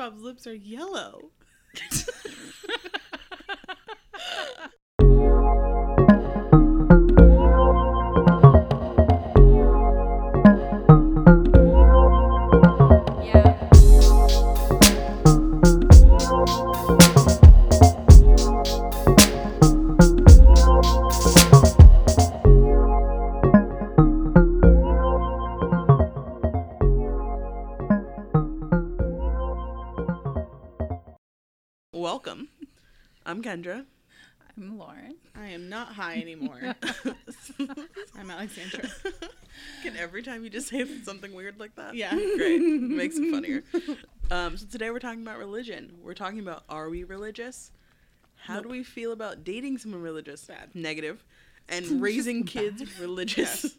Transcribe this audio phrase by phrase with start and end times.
[0.00, 1.30] SpongeBob's lips are yellow.
[35.80, 36.60] not high anymore.
[38.18, 38.82] I'm Alexandra.
[39.82, 41.94] Can every time you just say something weird like that?
[41.94, 42.10] Yeah.
[42.14, 42.60] Great.
[42.60, 43.62] Makes it funnier.
[44.30, 45.94] Um, so today we're talking about religion.
[46.02, 47.70] We're talking about are we religious?
[48.36, 50.44] How do we feel about dating someone religious?
[50.44, 50.70] Bad.
[50.74, 51.24] Negative.
[51.68, 53.64] And raising kids religious.
[53.64, 53.74] Yes.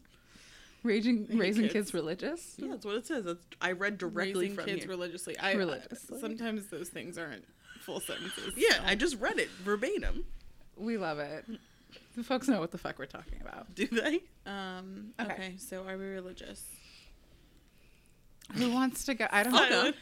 [0.84, 1.74] Raising raising kids.
[1.74, 2.56] kids, religious.
[2.58, 3.26] Yeah, that's what it says.
[3.26, 4.90] That's, I read directly Raising from kids here.
[4.90, 5.38] religiously.
[5.38, 6.20] I, Religiously.
[6.20, 7.46] sometimes those things aren't
[7.80, 8.56] full sentences.
[8.58, 10.26] yeah, I just read it verbatim.
[10.76, 11.46] We love it.
[12.16, 13.74] The folks know what the fuck we're talking about.
[13.74, 14.22] Do they?
[14.46, 15.34] Um, Okay.
[15.34, 15.54] okay.
[15.58, 16.64] so are we religious?
[18.56, 19.28] Who wants to go?
[19.32, 19.92] I don't know.
[19.92, 19.94] go.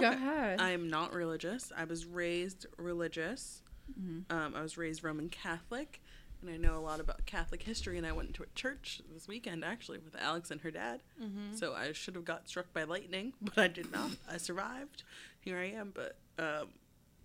[0.00, 0.16] Go Okay.
[0.16, 0.60] ahead.
[0.60, 1.70] I am not religious.
[1.76, 3.62] I was raised religious.
[4.00, 4.24] Mhm.
[4.30, 6.00] Um, I was raised Roman Catholic,
[6.40, 7.98] and I know a lot about Catholic history.
[7.98, 11.02] And I went to a church this weekend actually with Alex and her dad.
[11.20, 11.54] Mm-hmm.
[11.54, 14.12] So I should have got struck by lightning, but I did not.
[14.26, 15.02] I survived.
[15.40, 15.92] Here I am.
[15.94, 16.68] But um,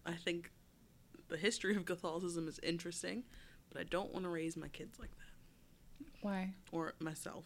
[0.06, 0.52] I think
[1.30, 3.24] the history of Catholicism is interesting,
[3.72, 6.54] but I don't want to raise my kids like that Why?
[6.72, 7.46] or myself.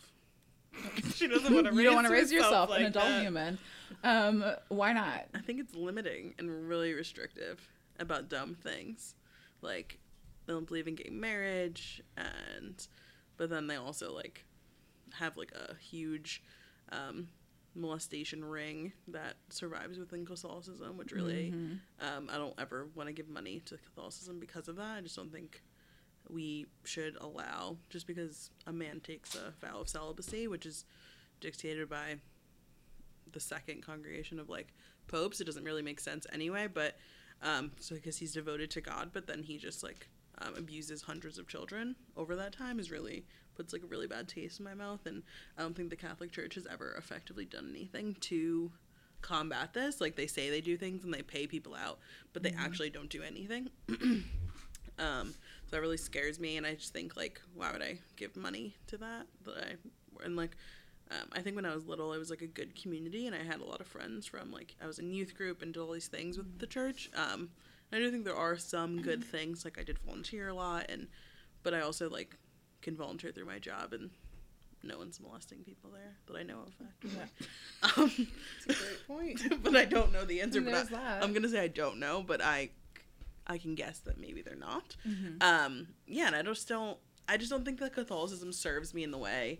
[1.15, 1.73] she doesn't want to.
[1.75, 3.21] You don't want to raise yourself, an adult that.
[3.21, 3.59] human.
[4.03, 5.25] Um, why not?
[5.35, 7.61] I think it's limiting and really restrictive
[7.99, 9.13] about dumb things.
[9.61, 9.99] Like
[10.47, 12.87] they don't believe in gay marriage and
[13.37, 14.45] but then they also like
[15.13, 16.41] have like a huge
[16.91, 17.27] um
[17.75, 21.79] molestation ring that survives within Catholicism, which really Mhm.
[22.01, 24.97] um I don't ever want to give money to Catholicism because of that.
[24.97, 25.61] I just don't think
[26.29, 30.85] we should allow just because a man takes a vow of celibacy, which is
[31.39, 32.15] dictated by
[33.31, 34.73] the second congregation of like
[35.07, 35.41] popes.
[35.41, 36.97] It doesn't really make sense anyway, but
[37.41, 40.07] um, so because he's devoted to God, but then he just like
[40.39, 43.25] um, abuses hundreds of children over that time is really
[43.55, 45.23] puts like a really bad taste in my mouth, and
[45.57, 48.71] I don't think the Catholic Church has ever effectively done anything to
[49.21, 50.01] combat this.
[50.01, 51.99] Like they say they do things and they pay people out,
[52.31, 53.69] but they actually don't do anything.
[54.99, 55.33] um,
[55.73, 58.97] that really scares me, and I just think like, why would I give money to
[58.97, 59.25] that?
[59.43, 60.55] That I and like
[61.11, 63.43] um, I think when I was little, it was like a good community, and I
[63.43, 65.91] had a lot of friends from like I was in youth group and did all
[65.91, 67.09] these things with the church.
[67.15, 67.49] Um,
[67.91, 69.65] I do think there are some good things.
[69.65, 71.07] Like I did volunteer a lot, and
[71.63, 72.37] but I also like
[72.83, 74.11] can volunteer through my job, and
[74.83, 76.73] no one's molesting people there that I know of.
[76.87, 77.23] Actually.
[77.97, 78.27] Um,
[78.67, 79.63] That's a great point.
[79.63, 80.61] but I don't know the answer.
[80.61, 81.23] But I, that.
[81.23, 82.69] I'm gonna say I don't know, but I
[83.47, 84.95] I can guess that maybe they're not.
[85.05, 85.41] Mhm.
[85.43, 86.97] Um, yeah, and I just don't.
[87.27, 89.59] I just don't think that Catholicism serves me in the way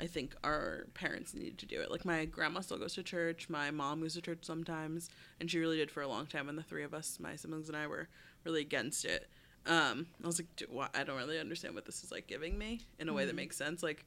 [0.00, 1.90] I think our parents needed to do it.
[1.90, 3.48] Like my grandma still goes to church.
[3.48, 6.48] My mom goes to church sometimes, and she really did for a long time.
[6.48, 8.08] And the three of us, my siblings and I, were
[8.44, 9.28] really against it.
[9.66, 12.58] Um, I was like, "Do- why- I don't really understand what this is like giving
[12.58, 13.36] me in a way that Mhm.
[13.36, 13.80] makes sense.
[13.82, 14.04] Like,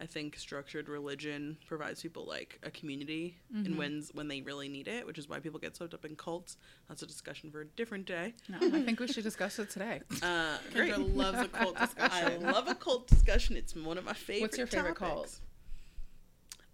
[0.00, 3.66] I think structured religion provides people like a community Mhm.
[3.66, 6.14] and when's when they really need it, which is why people get swept up in
[6.14, 6.56] cults.
[6.88, 8.34] That's a discussion for a different day.
[8.48, 10.02] No, I think we should discuss it today.
[10.22, 10.92] Uh, great.
[10.92, 12.46] Kendra loves a cult discussion.
[12.46, 13.56] I love a cult discussion.
[13.56, 14.42] It's one of my favorite.
[14.42, 15.40] What's your favorite cult?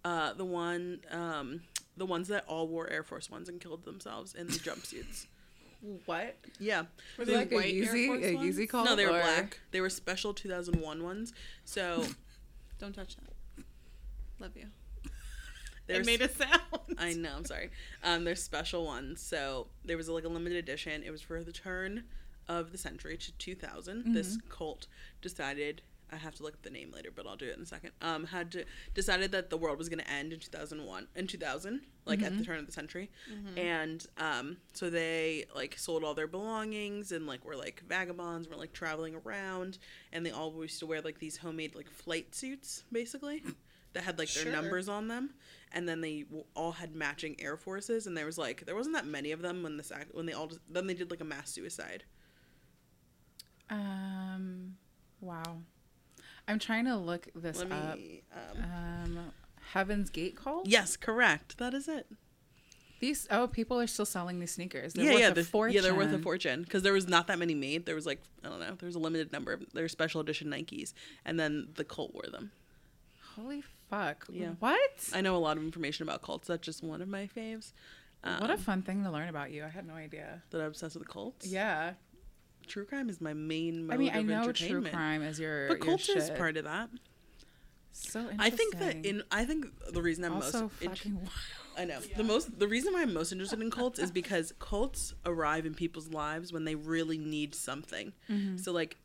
[0.03, 1.61] Uh, the one, um,
[1.97, 5.25] the ones that all wore Air Force Ones and killed themselves in the jumpsuits.
[6.05, 6.35] What?
[6.59, 6.83] Yeah.
[7.17, 8.55] Were Is it they like a white Air Yeezy, Force a ones?
[8.57, 8.85] Yeezy cult?
[8.85, 9.59] no, they were or- black.
[9.71, 11.33] They were special 2001 ones.
[11.63, 12.05] So
[12.79, 13.63] Don't touch that.
[14.39, 14.65] Love you.
[15.87, 16.61] they It made a sound.
[16.97, 17.33] I know.
[17.37, 17.69] I'm sorry.
[18.03, 19.21] Um, they're special ones.
[19.21, 21.03] So there was like a limited edition.
[21.03, 22.03] It was for the turn
[22.47, 24.13] of the century to 2000.
[24.13, 24.87] This cult
[25.21, 25.81] decided.
[26.11, 27.91] I have to look up the name later, but I'll do it in a second.
[28.01, 31.81] Um, had to decided that the world was going to end in 2001 in 2000,
[32.05, 33.09] like at the turn of the century,
[33.57, 38.55] and um, so they like sold all their belongings and like were like vagabonds, were
[38.55, 39.77] like traveling around,
[40.13, 43.43] and they all used to wear like these homemade like flight suits, basically,
[43.93, 44.51] that had like their Sure.
[44.51, 45.31] numbers on them
[45.71, 49.05] and then they all had matching air forces and there was like there wasn't that
[49.05, 51.25] many of them when this act when they all just, then they did like a
[51.25, 52.03] mass suicide
[53.69, 54.75] Um.
[55.21, 55.61] Wow.
[56.47, 57.97] I'm trying to look this let up.
[57.97, 59.19] me um, Um,
[59.73, 60.67] Heaven's Gate cult.
[60.67, 62.07] yes correct that is it
[62.99, 64.93] These oh, people are still selling these sneakers.
[64.93, 66.23] They're yeah worth yeah a the, yeah they're worth a fortune.
[66.23, 68.87] fortune because there was not that many made there was like i don't know there
[68.87, 70.93] was a limited number of their special edition nikes
[71.25, 72.51] and then the cult wore them
[73.35, 74.25] Holy fuck!
[74.31, 74.51] Yeah.
[74.59, 75.09] What?
[75.13, 77.71] i know a lot of information about cults that's just one of my faves
[78.39, 79.63] what a Um, fun thing to learn about you.
[79.63, 80.41] I had no idea.
[80.49, 81.45] that I'm obsessed with cults.
[81.45, 81.93] Yeah.
[82.67, 86.17] True crime is my main I mean, I know true crime is your But your
[86.17, 86.89] is part of that.
[87.91, 88.41] So interesting.
[88.41, 91.29] I think that in I think the reason I'm also most fucking wild.
[91.77, 91.99] I know.
[92.15, 95.73] The most the reason why I'm most interested in cults is because cults arrive in
[95.73, 98.11] people's lives when they really need something.
[98.29, 98.57] Mm-hmm.
[98.57, 98.97] So like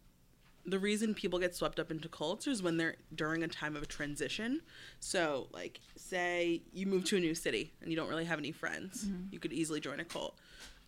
[0.66, 3.86] the reason people get swept up into cults is when they're during a time of
[3.86, 4.60] transition.
[4.98, 8.52] So like say you move to a new city and you don't really have any
[8.52, 9.04] friends.
[9.04, 9.26] Mm-hmm.
[9.30, 10.36] You could easily join a cult.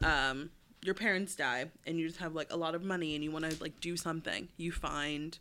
[0.02, 0.50] Um
[0.82, 3.48] your parents die and you just have like a lot of money and you want
[3.48, 4.48] to like do something.
[4.56, 5.38] You find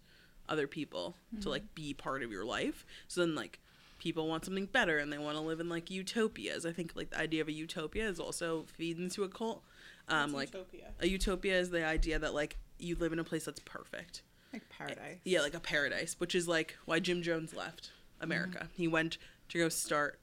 [0.47, 2.85] other people to like be part of your life.
[3.07, 3.59] So then like
[3.99, 6.65] people want something better and they want to live in like utopias.
[6.65, 9.63] I think like the idea of a utopia is also feeds into a cult.
[10.09, 10.87] Um like Utopia.
[10.99, 14.23] a utopia is the idea that like you live in a place that's perfect.
[14.53, 15.19] Like paradise.
[15.23, 18.59] Yeah, like a paradise, which is like why Jim Jones left America.
[18.59, 18.73] Mm-hmm.
[18.75, 19.17] He went
[19.49, 20.19] to go start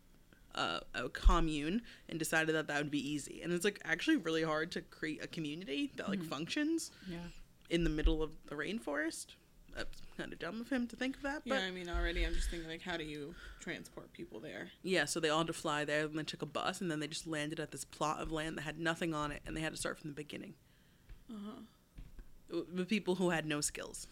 [0.54, 3.40] uh, a commune and decided that that would be easy.
[3.42, 7.18] And it's like actually really hard to create a community that like functions Yeah.
[7.70, 9.34] in the middle of the rainforest.
[9.76, 12.26] That's kind of dumb of him to think of that, but Yeah, I mean, already
[12.26, 14.68] I'm just thinking, like, how do you transport people there?
[14.82, 16.98] Yeah, so they all had to fly there, and they took a bus, and then
[16.98, 19.60] they just landed at this plot of land that had nothing on it, and they
[19.60, 20.54] had to start from the beginning.
[21.30, 22.62] Uh-huh.
[22.74, 24.08] With people who had no skills.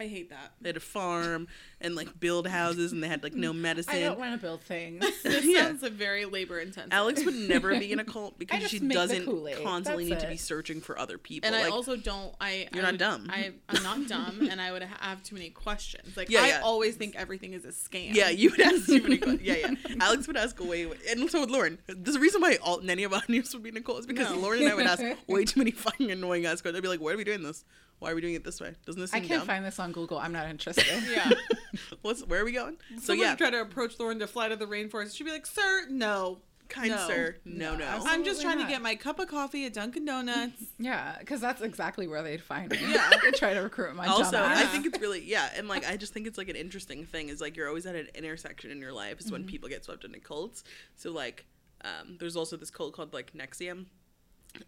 [0.00, 0.52] I hate that.
[0.60, 1.48] They had a farm
[1.80, 3.94] and like build houses, and they had like no medicine.
[3.96, 5.04] I don't want to build things.
[5.24, 5.62] This Yeah.
[5.64, 6.92] sounds like very labor intensive.
[6.92, 9.26] Alex would never be in a cult because she doesn't
[9.64, 11.48] constantly That's need to be searching for other people.
[11.48, 12.32] and I like, also don't.
[12.40, 13.26] I You're I not dumb.
[13.28, 16.16] I I'm not dumb, and I would have too many questions.
[16.16, 16.60] Like Yeah, I yeah.
[16.62, 18.14] always think everything is a scam.
[18.14, 19.42] Yeah, you would ask too many questions.
[19.42, 19.56] Yeah,
[19.88, 19.94] yeah.
[20.00, 21.76] Alex would ask way, way- and so would Lauren.
[21.88, 24.36] There's a reason why all many of our news would be Nicole is because No.
[24.38, 26.76] Lauren and I would ask way too many fucking annoying ass questions.
[26.78, 27.64] I'd be like, "Why are we doing this?
[27.98, 28.74] Why are we doing it this way?
[28.86, 29.46] Doesn't this I can't dumb?
[29.46, 30.18] find this on Google.
[30.18, 30.84] I'm not interested.
[31.10, 31.30] Yeah.
[32.02, 32.76] What's where are we going?
[32.96, 35.16] So Someone yeah, try to approach Lauren to fly to the rainforest.
[35.16, 37.06] She'd be like, "Sir, no." kind No.
[37.08, 38.04] sir, no, No, no.
[38.04, 38.66] I'm just trying not.
[38.66, 40.62] to get my cup of coffee at Dunkin' Donuts.
[40.78, 42.78] Yeah, because that's exactly where they'd find me.
[42.92, 43.08] Yeah.
[43.22, 44.52] they try to recruit my also, dumbass.
[44.56, 47.30] I think it's really yeah, and like I just think it's like an interesting thing
[47.30, 49.48] is like you're always at an intersection in your life is when Mm-hmm.
[49.48, 50.62] people get swept into cults.
[50.94, 51.46] So like,
[51.84, 53.86] um, there's also this cult called like Nexium.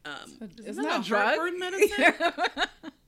[0.05, 1.25] Um, Isn't that that a a drug?
[1.39, 2.15] heartburn medicine?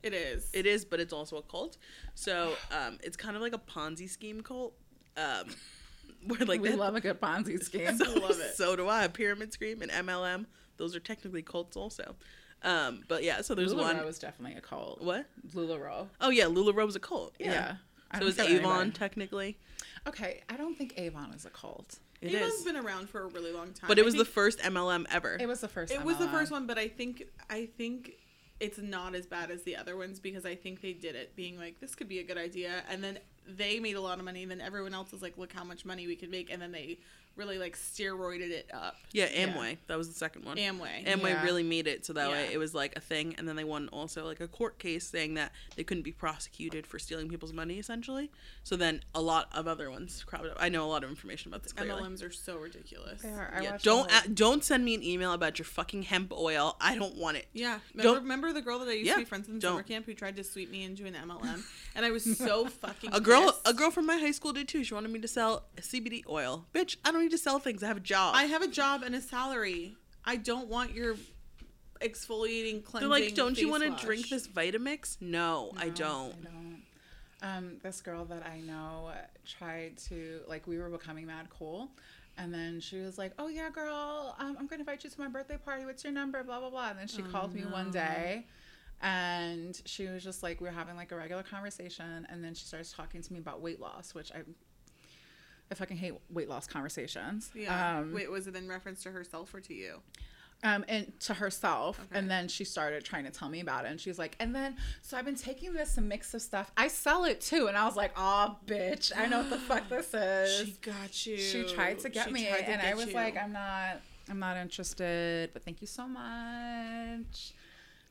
[0.02, 0.50] It is.
[0.52, 1.76] It is, but it's also a cult.
[2.14, 4.74] So um, it's kind of like a Ponzi scheme cult.
[5.16, 5.46] Um,
[6.26, 7.96] where like we that- love a good Ponzi scheme.
[7.96, 8.56] so, Love it.
[8.56, 9.06] so do I.
[9.08, 10.46] Pyramid Scheme and MLM.
[10.76, 12.16] Those are technically cults also.
[12.64, 13.96] Um, but yeah, so there's one.
[13.96, 15.02] LuLaRoe was definitely a cult.
[15.02, 15.26] What?
[15.54, 16.08] LuLaRoe.
[16.20, 17.34] Oh yeah, LuLaRoe was a cult.
[17.38, 17.52] Yeah.
[17.52, 17.74] Yeah.
[18.14, 18.90] So don't is Avon anybody.
[18.92, 19.58] technically?
[20.06, 21.98] Okay, I don't think Avon is a cult.
[22.22, 22.64] It Avon's is.
[22.64, 23.88] been around for a really long time.
[23.88, 25.36] But it was the first MLM ever.
[25.40, 25.92] It was the first.
[25.92, 28.12] It was the first one, but I think I think
[28.60, 31.58] it's not as bad as the other ones because I think they did it being
[31.58, 34.42] like this could be a good idea, and then they made a lot of money.
[34.42, 36.72] And then everyone else was like, look how much money we could make, and then
[36.72, 36.98] they
[37.34, 38.94] really like steroided it up.
[39.12, 39.78] yeah, Amway.
[39.86, 40.58] That was the second one.
[40.58, 41.06] Amway.
[41.06, 41.42] Amway Yeah.
[41.42, 43.88] really made it so that way it was like a thing, and then they won
[43.88, 47.78] also like a court case saying that they couldn't be prosecuted for stealing people's money,
[47.78, 48.30] essentially.
[48.64, 50.58] So then a lot of other ones cropped up.
[50.60, 51.72] I know a lot of information about this.
[51.72, 52.02] Clearly.
[52.02, 53.22] MLMs are so ridiculous.
[53.22, 53.50] They are.
[53.56, 56.76] I Yeah, don't whole- a- don't send me an email about your fucking hemp oil.
[56.82, 57.46] I don't want it.
[57.54, 59.60] Yeah, remember, Don't- remember the girl that I used Yeah, to be friends with in
[59.60, 59.70] don't.
[59.70, 61.64] summer camp who tried to sweep me into an MLM,
[61.94, 63.60] and I was so fucking A girl, pissed.
[63.66, 64.84] a girl from my high school did too.
[64.84, 66.66] She wanted me to sell CBD oil.
[66.74, 67.82] Bitch, I don't need to sell things.
[67.82, 68.34] I have a job.
[68.36, 69.96] I have a job and a salary.
[70.24, 71.16] I don't want your
[72.00, 73.08] exfoliating cleansing.
[73.08, 75.16] They're like, don't you want to drink this Vitamix?
[75.20, 76.34] No, I don't.
[76.34, 76.82] I don't.
[77.42, 79.10] Um, this girl that I know
[79.44, 81.88] tried to like we were becoming mad cool,
[82.38, 85.20] and then she was like, "Oh yeah, girl, um, I'm going to invite you to
[85.20, 85.84] my birthday party.
[85.84, 86.44] What's your number?
[86.44, 88.46] Blah blah blah." And then she called me one day,
[89.02, 92.64] and she was just like, we were having like a regular conversation, and then she
[92.64, 94.42] starts talking to me about weight loss, which I,
[95.70, 97.50] I fucking hate weight loss conversations.
[97.54, 97.98] Yeah.
[97.98, 100.00] Um, Wait, was it in reference to herself or to you?
[100.64, 101.98] um, and to herself.
[101.98, 102.20] Okay.
[102.20, 103.90] And then she started trying to tell me about it.
[103.90, 106.70] And she's like, and then, so I've been taking this mix of stuff.
[106.76, 107.66] I sell it too.
[107.66, 110.66] And I was like, oh, bitch, I know what the fuck this is.
[110.68, 111.36] She got you.
[111.36, 112.44] She tried to get She me.
[112.44, 113.12] to And I was you.
[113.14, 117.54] like, I'm not, I'm not interested, but thank you so much.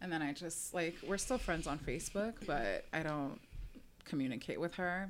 [0.01, 3.39] And then I just, like, we're still friends on Facebook, but I don't
[4.05, 5.09] communicate with her.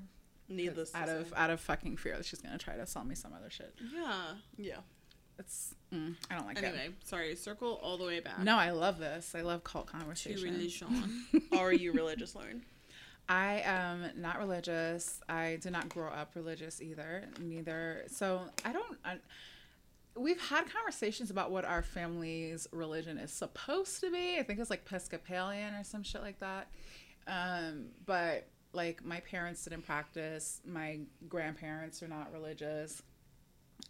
[0.49, 1.15] Needless to out say.
[1.15, 3.73] of out of fucking fear that she's gonna try to sell me some other shit.
[3.95, 4.33] Yeah.
[4.57, 4.75] yeah.
[5.39, 6.63] It's mm, I don't like it.
[6.65, 7.35] Anyway, sorry.
[7.37, 8.39] Circle all the way back.
[8.39, 9.33] No, I love this.
[9.33, 10.43] I love cult To conversations.
[10.43, 11.25] religion.
[11.57, 12.63] Are you religious, Lauren?
[13.29, 15.21] I am not religious.
[15.29, 17.23] I did not grow up religious either.
[17.39, 18.03] Neither.
[18.07, 18.97] So I don't.
[19.05, 19.15] I,
[20.15, 24.37] we've had conversations about what our family's religion is supposed to be.
[24.37, 26.67] I think it's like Episcopalian or some shit like that.
[27.27, 30.61] Um, but like my parents didn't practice.
[30.65, 33.01] My grandparents are not religious.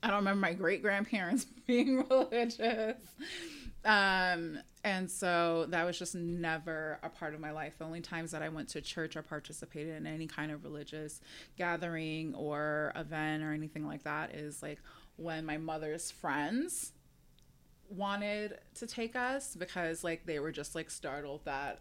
[0.04, 2.98] I don't remember my great grandparents being religious.
[3.84, 7.78] Um, and so that was just never a part of my life.
[7.78, 11.20] The only times that I went to church or participated in any kind of religious
[11.58, 14.80] gathering or event or anything like that is like
[15.22, 16.94] when my mother's friends
[17.90, 21.80] wanted to take us because like they were just like startled that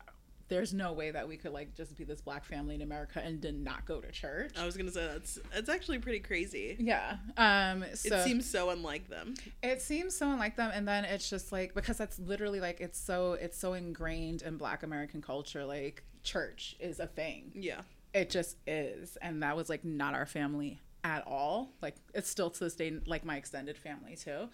[0.49, 3.40] there's no way that we could like just be this black family in America and
[3.40, 4.50] did not go to church.
[4.59, 6.76] I was gonna say that's it's actually pretty crazy.
[6.78, 7.18] Yeah.
[7.37, 9.35] Um so it seems so unlike them.
[9.62, 12.99] it seems so unlike them and then it's just like because that's literally like it's
[12.99, 17.52] so it's so ingrained in black American culture like church is a thing.
[17.54, 17.82] Yeah.
[18.12, 21.71] It just is and that was like not our family at all.
[21.83, 24.49] Like it's still to this day like my extended family too.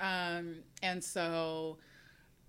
[0.00, 1.78] Um and so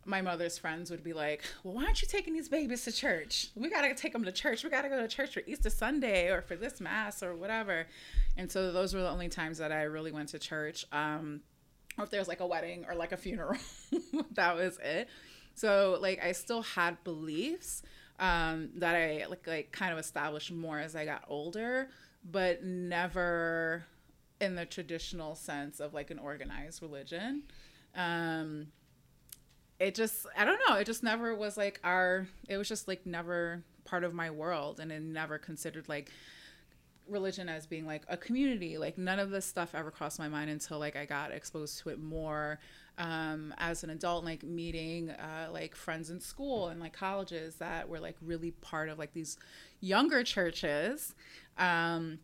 [0.05, 3.49] my mother's friends would be like, "Well, why aren't you taking these babies to church?
[3.55, 4.63] We gotta take them to church.
[4.63, 7.85] We gotta go to church for Easter Sunday or for this mass or whatever."
[8.37, 10.85] And so those were the only times that I really went to church.
[10.91, 11.41] Um,
[11.97, 13.59] or if there was like a wedding or like a funeral,
[14.31, 15.09] that was it.
[15.55, 17.83] So like I still had beliefs
[18.19, 21.89] um, that I like like kind of established more as I got older,
[22.23, 23.85] but never
[24.39, 27.43] in the traditional sense of like an organized religion.
[27.95, 28.67] Um,
[29.79, 33.05] it just I don't know, it just never was like our it was just like
[33.05, 36.11] never part of my world and it never considered like
[37.09, 38.77] religion as being like a community.
[38.77, 41.89] Like none of this stuff ever crossed my mind until like I got exposed to
[41.89, 42.59] it more
[42.97, 47.87] um, as an adult, like meeting uh, like friends in school and like colleges that
[47.87, 49.37] were like really part of like these
[49.79, 51.15] younger churches.
[51.57, 52.19] Um,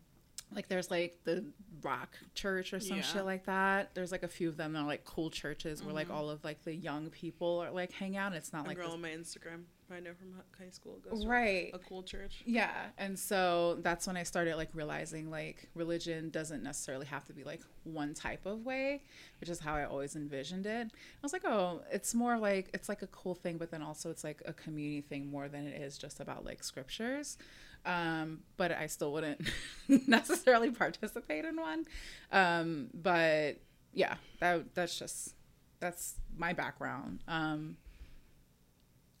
[0.54, 1.44] like there's like the
[1.82, 3.02] rock church or some Yeah.
[3.02, 3.94] shit like that.
[3.94, 6.16] There's like a few of them that are like cool churches where like mm-hmm.
[6.16, 8.32] all of like the young people are like hang out.
[8.32, 11.22] It's not a like girl this- on my Instagram I know from high school goes
[11.22, 11.70] to right.
[11.72, 12.42] a cool church.
[12.44, 12.86] yeah.
[12.98, 17.44] And so that's when i started like realizing like religion doesn't necessarily have to be
[17.44, 19.02] like one type of way
[19.40, 20.88] which is how i always envisioned it.
[20.88, 24.10] I was like oh it's more like it's like a cool thing but then also
[24.10, 27.38] it's like a community thing more than it is just about like scriptures
[27.86, 29.40] um, but i still wouldn't
[30.06, 31.84] necessarily participate in one
[32.32, 33.56] um, but
[33.92, 35.34] yeah that that's just
[35.80, 37.76] that's my background um,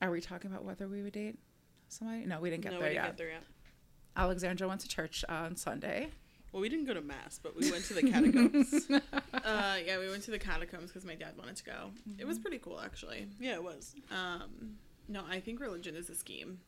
[0.02, 1.38] are we talking about whether we would date
[1.88, 3.42] somebody no we didn't get no, there we didn't yet get there yet.
[4.16, 6.08] Alexandra went to church on Sunday.
[6.52, 8.88] Well, we didn't go to mass, but we went to the catacombs.
[9.44, 11.90] Uh, yeah, we went to the catacombs because my dad wanted to go.
[12.18, 13.28] It was pretty cool, actually.
[13.38, 13.94] yeah, it was.
[14.10, 16.58] Um, no, I think religion is a scheme.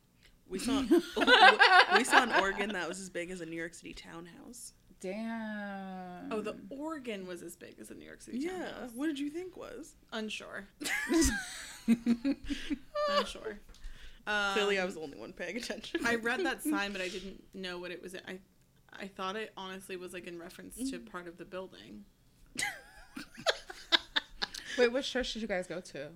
[0.49, 0.81] We saw
[1.95, 4.73] we saw an organ that was as big as a New York City townhouse.
[5.01, 6.31] Damn.
[6.31, 8.59] Oh, the organ was as big as a New York City townhouse.
[8.59, 8.71] Yeah.
[8.71, 8.91] townhouse.
[8.95, 9.93] What did you think was?
[10.11, 10.67] Unsure.
[13.09, 13.59] Unsure.
[14.27, 16.01] Um, Clearly, I was the only one paying attention.
[16.05, 18.15] I read that sign, but I didn't know what it was.
[18.15, 18.39] I,
[18.91, 22.03] I thought it honestly was like in reference to part of the building,
[24.77, 26.09] Wait, which church did you guys go to?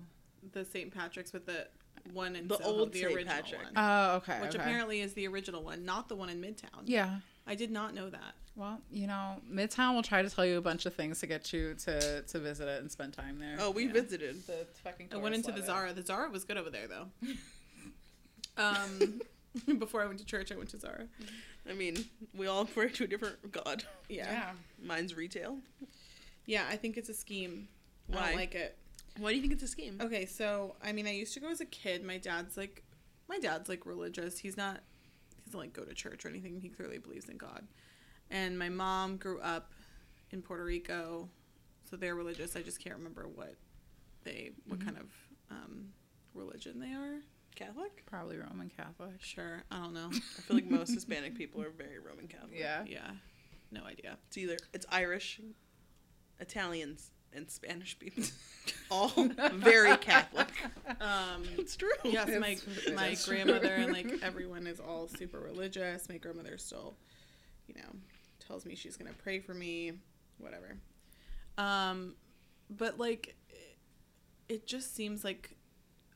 [0.52, 0.92] the St.
[0.94, 1.66] Patrick's with the
[2.12, 3.14] one in The Soho, old the St.
[3.14, 3.62] original Patrick.
[3.62, 4.40] one, Oh, okay.
[4.40, 4.58] which okay.
[4.58, 6.82] apparently is the original one, not the one in Midtown.
[6.84, 7.18] Yeah.
[7.46, 8.34] I did not know that.
[8.56, 11.52] Well, you know, Midtown will try to tell you a bunch of things to get
[11.52, 13.56] you to to visit it and spend time there.
[13.58, 13.92] oh, we Yeah.
[13.92, 14.46] visited.
[14.46, 15.08] the fucking.
[15.12, 15.92] I went into the Zara.
[15.92, 17.06] The Zara was good over there though.
[18.56, 19.20] um,
[19.78, 21.06] before I went to church, I went to Zara.
[21.68, 23.84] I mean, we all pray to a different god.
[24.08, 24.30] Yeah.
[24.30, 24.50] Yeah.
[24.82, 25.58] Mine's retail.
[26.46, 27.68] Yeah, I think it's a scheme.
[28.12, 28.26] I Why?
[28.28, 28.76] don't like it.
[29.18, 29.98] Why do you think it's a scheme?
[30.00, 32.04] Okay, so I mean, I used to go as a kid.
[32.04, 32.82] My dad's like,
[33.28, 34.38] my dad's like religious.
[34.38, 34.80] He's not,
[35.36, 36.60] he doesn't like go to church or anything.
[36.60, 37.66] He clearly believes in God.
[38.30, 39.72] And my mom grew up
[40.30, 41.28] in Puerto Rico,
[41.88, 42.56] so they're religious.
[42.56, 43.54] I just can't remember what
[44.24, 45.06] they, what kind of
[45.50, 45.90] um,
[46.34, 47.20] religion they are.
[47.54, 48.04] Catholic?
[48.06, 49.20] Probably Roman Catholic.
[49.20, 50.08] Sure, I don't know.
[50.12, 52.58] I feel like most Hispanic people are very Roman Catholic.
[52.58, 52.82] Yeah.
[52.86, 53.10] yeah,
[53.70, 54.18] no idea.
[54.26, 55.40] It's either it's Irish,
[56.40, 58.22] Italians, and Spanish people.
[58.90, 59.08] All
[59.54, 60.48] very Catholic.
[61.00, 61.90] Um, It's true.
[62.04, 63.84] yes, my It's- my grandmother true.
[63.84, 66.08] and like everyone is all super religious.
[66.08, 66.94] My grandmother still,
[67.66, 67.90] you know,
[68.46, 69.92] tells me she's gonna pray for me,
[70.38, 70.76] whatever.
[71.58, 72.14] Um,
[72.70, 73.76] but like, it,
[74.48, 75.56] it just seems like,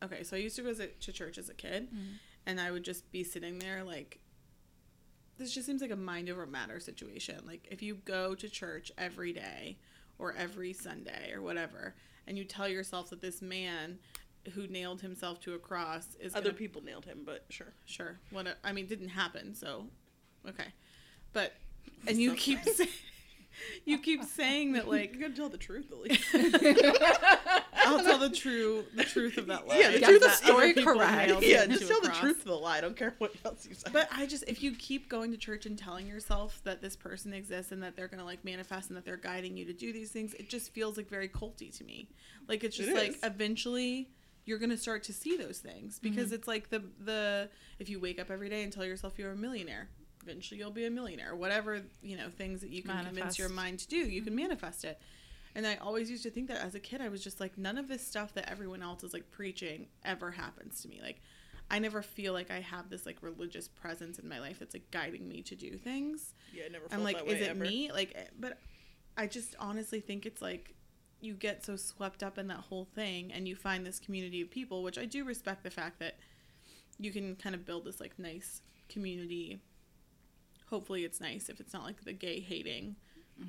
[0.03, 0.23] okay.
[0.23, 1.89] So I used to go to church as a kid,
[2.47, 4.21] and I would just be sitting there like.
[5.39, 7.37] This just seems like a mind over matter situation.
[7.47, 9.79] Like if you go to church every day
[10.19, 11.95] or every Sunday or whatever,
[12.27, 13.99] and you tell yourself that this man
[14.55, 17.75] who nailed himself to a cross is Other gonna- people nailed him, but sure.
[17.87, 19.87] sure what I mean didn't happen so
[20.49, 20.69] okay
[21.33, 21.53] but
[22.07, 22.89] and you keep saying
[23.85, 26.25] you keep saying that Like like you gotta tell the truth at least.
[27.89, 29.79] I'll tell the true the truth of that lie.
[29.79, 31.43] Yeah, the truth the of story correct.
[31.43, 32.79] yeah, just tell the truth of the lie.
[32.79, 33.91] I don't care what else you say.
[33.93, 37.33] But I just, if you keep going to church and telling yourself that this person
[37.33, 40.11] exists and that they're gonna like manifest and that they're guiding you to do these
[40.11, 42.09] things, it just feels like very culty to me.
[42.49, 44.11] Like it's just It like eventually
[44.45, 46.09] you're gonna start to see those things mm-hmm.
[46.09, 49.33] because it's like the the if you wake up every day and tell yourself you're
[49.33, 49.89] a millionaire,
[50.23, 51.35] eventually you'll be a millionaire.
[51.37, 54.43] Whatever you know things that you can convince your mind to do, you can mm-hmm.
[54.43, 55.01] manifest it.
[55.55, 57.79] And I always used to think that as a kid, I was just like, none
[57.79, 61.01] of this stuff that everyone else is like preaching ever happens to me.
[61.03, 61.21] Like,
[61.71, 64.91] I never feel like I have this like religious presence in my life that's like
[64.91, 66.35] guiding me to do things.
[66.53, 67.61] yeah, I never felt I'm like, that way is it ever.
[67.61, 67.93] me?
[67.93, 68.59] Like, eh, but
[69.17, 70.75] I just honestly think it's like
[71.21, 74.51] you get so swept up in that whole thing and you find this community of
[74.51, 76.17] people, which I do respect the fact that
[76.99, 79.61] you can kind of build this like nice community.
[80.71, 82.97] Hopefully, it's nice if it's not like the gay hating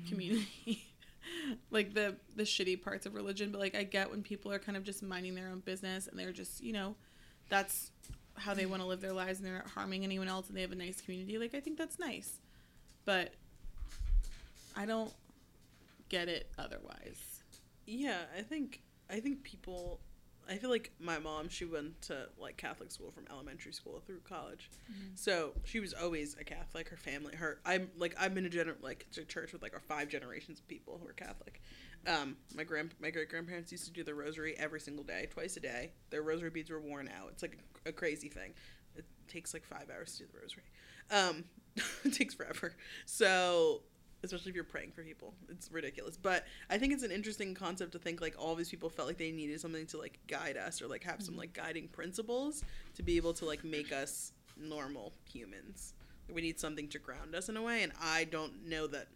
[0.08, 0.84] community.
[1.70, 4.76] like the the shitty parts of religion but like i get when people are kind
[4.76, 6.94] of just minding their own business and they're just you know
[7.48, 7.90] that's
[8.36, 10.62] how they want to live their lives and they're not harming anyone else and they
[10.62, 12.38] have a nice community like i think that's nice
[13.04, 13.34] but
[14.76, 15.12] i don't
[16.08, 17.42] get it otherwise
[17.86, 20.00] Yeah, I think I think people.
[20.50, 21.48] I feel like my mom.
[21.48, 24.68] She went to like Catholic school from elementary school through college,
[25.14, 26.88] so she was always a Catholic.
[26.88, 27.60] Her family, her.
[27.64, 30.98] I'm like I've been a gener- like church with like our five generations of people
[31.00, 31.62] who are Catholic.
[32.06, 35.56] Um, my grand my great grandparents used to do the rosary every single day, twice
[35.56, 35.92] a day.
[36.10, 37.28] Their rosary beads were worn out.
[37.30, 38.54] It's like a, a crazy thing.
[38.96, 40.64] It takes like five hours to do the rosary.
[41.10, 41.44] Um,
[42.04, 42.74] it takes forever.
[43.06, 43.82] So
[44.22, 45.34] especially if you're praying for people.
[45.48, 46.16] It's ridiculous.
[46.16, 49.18] But I think it's an interesting concept to think like all these people felt like
[49.18, 51.40] they needed something to like guide us or like have some mm-hmm.
[51.40, 55.94] like guiding principles to be able to like make us normal humans.
[56.32, 59.08] We need something to ground us in a way and I don't know that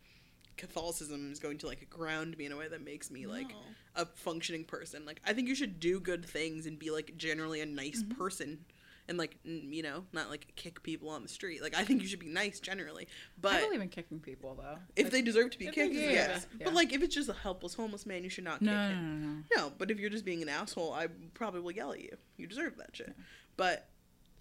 [0.56, 3.56] Catholicism is going to like ground me in a way that makes me like No.
[3.96, 5.04] a functioning person.
[5.04, 8.18] Like I think you should do good things and be like generally a nice mm-hmm.
[8.18, 8.64] person
[9.08, 11.62] and like you know not like kick people on the street.
[11.62, 13.06] Like I think you should be nice generally.
[13.40, 14.78] But I believe in kicking people though.
[14.96, 16.46] if Like, they deserve to be kicked, deserve yes.
[16.58, 16.64] yeah.
[16.64, 18.88] But like, if it's just a helpless homeless man, you should not no, kick no,
[18.88, 19.22] no, him.
[19.22, 19.66] no, no.
[19.68, 22.16] No, but if you're just being an asshole, I probably will yell at you.
[22.36, 23.14] You deserve that shit.
[23.56, 23.88] But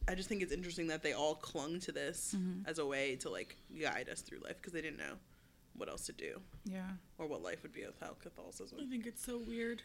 [0.07, 2.67] I just think it's interesting that they all clung to this Mm-hmm.
[2.69, 5.13] as a way to like guide us through life because they didn't know
[5.75, 6.81] what else to do Yeah.
[7.17, 8.77] or what life would be without Catholicism.
[8.81, 9.81] i think it's so weird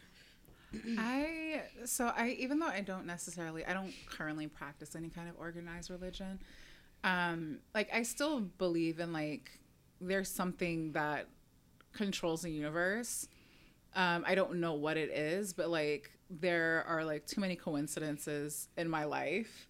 [0.97, 5.35] I so I even though I don't necessarily I don't currently practice any kind of
[5.39, 6.39] organized religion,
[7.03, 9.59] um, like I still believe in like
[10.01, 11.27] there's something that
[11.93, 13.27] controls the universe.
[13.95, 18.69] Um, I don't know what it is, but like there are like too many coincidences
[18.77, 19.67] in my life.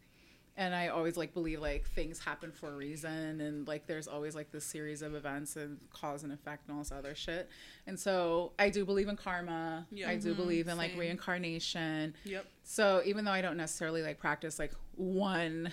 [0.57, 4.35] And I always like believe like things happen for a reason and like there's always
[4.35, 7.49] like this series of events and cause and effect and all this other shit.
[7.87, 9.87] And so I do believe in karma.
[9.89, 10.09] Yeah.
[10.09, 12.13] I do believe in like reincarnation.
[12.25, 12.45] Yep.
[12.63, 15.71] So even though I don't necessarily like practice like one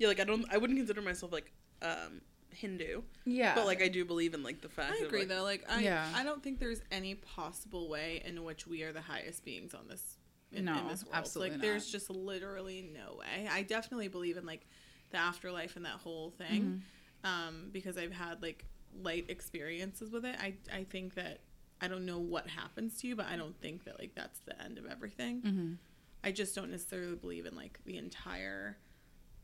[0.00, 0.44] Yeah, like I don't.
[0.50, 1.52] I wouldn't consider myself like
[1.82, 3.54] um Hindu, yeah.
[3.54, 4.92] but like I do believe in like the fact.
[4.92, 6.08] i of, agree like, though like I, Yeah.
[6.14, 9.88] I don't think there's any possible way in which we are the highest beings on
[9.88, 10.16] this
[10.52, 11.14] in, No, in this world.
[11.16, 13.48] Absolutely like there's just literally no way.
[13.50, 14.66] I definitely believe in like
[15.10, 16.82] the afterlife and that whole thing
[17.24, 17.48] Mm-hmm.
[17.50, 18.64] um because i've had like
[19.02, 20.36] light experiences with it.
[20.40, 21.40] I i think that
[21.80, 24.60] i don't know what happens to you but i don't think that like that's the
[24.62, 25.42] end of everything.
[25.42, 25.76] Mhm.
[26.22, 28.78] i just don't necessarily believe in like the entire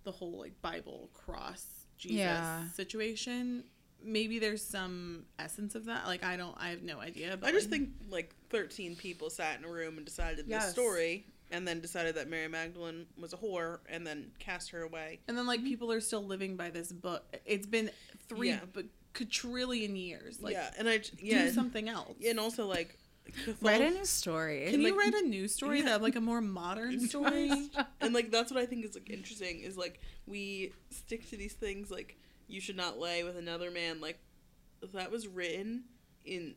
[0.05, 1.66] the whole like bible cross
[1.99, 2.69] jesus Yeah.
[2.69, 3.64] situation.
[4.05, 6.07] Maybe there's some essence of that.
[6.07, 9.31] Like i don't i have no idea but I just like, think like 13 people
[9.31, 10.73] sat in a room and decided this Yes.
[10.73, 15.21] story and then decided that Mary Magdalene was a whore and then cast her away.
[15.29, 15.69] And then like mm-hmm.
[15.69, 17.25] people are still living by this book.
[17.45, 17.91] It's been
[18.29, 18.61] three Yeah.
[18.73, 20.41] but quadrillion years.
[20.43, 22.17] Like yeah, and I j- yeah, do something else.
[22.27, 22.99] and also like
[23.61, 24.69] Write a new story.
[24.71, 27.51] Can you write a new story that like a more modern story?
[28.01, 31.55] and like that's what I think is like interesting is like we stick to these
[31.55, 32.17] things like
[32.49, 34.19] you should not lay with another man like
[34.95, 35.85] that was written
[36.25, 36.55] in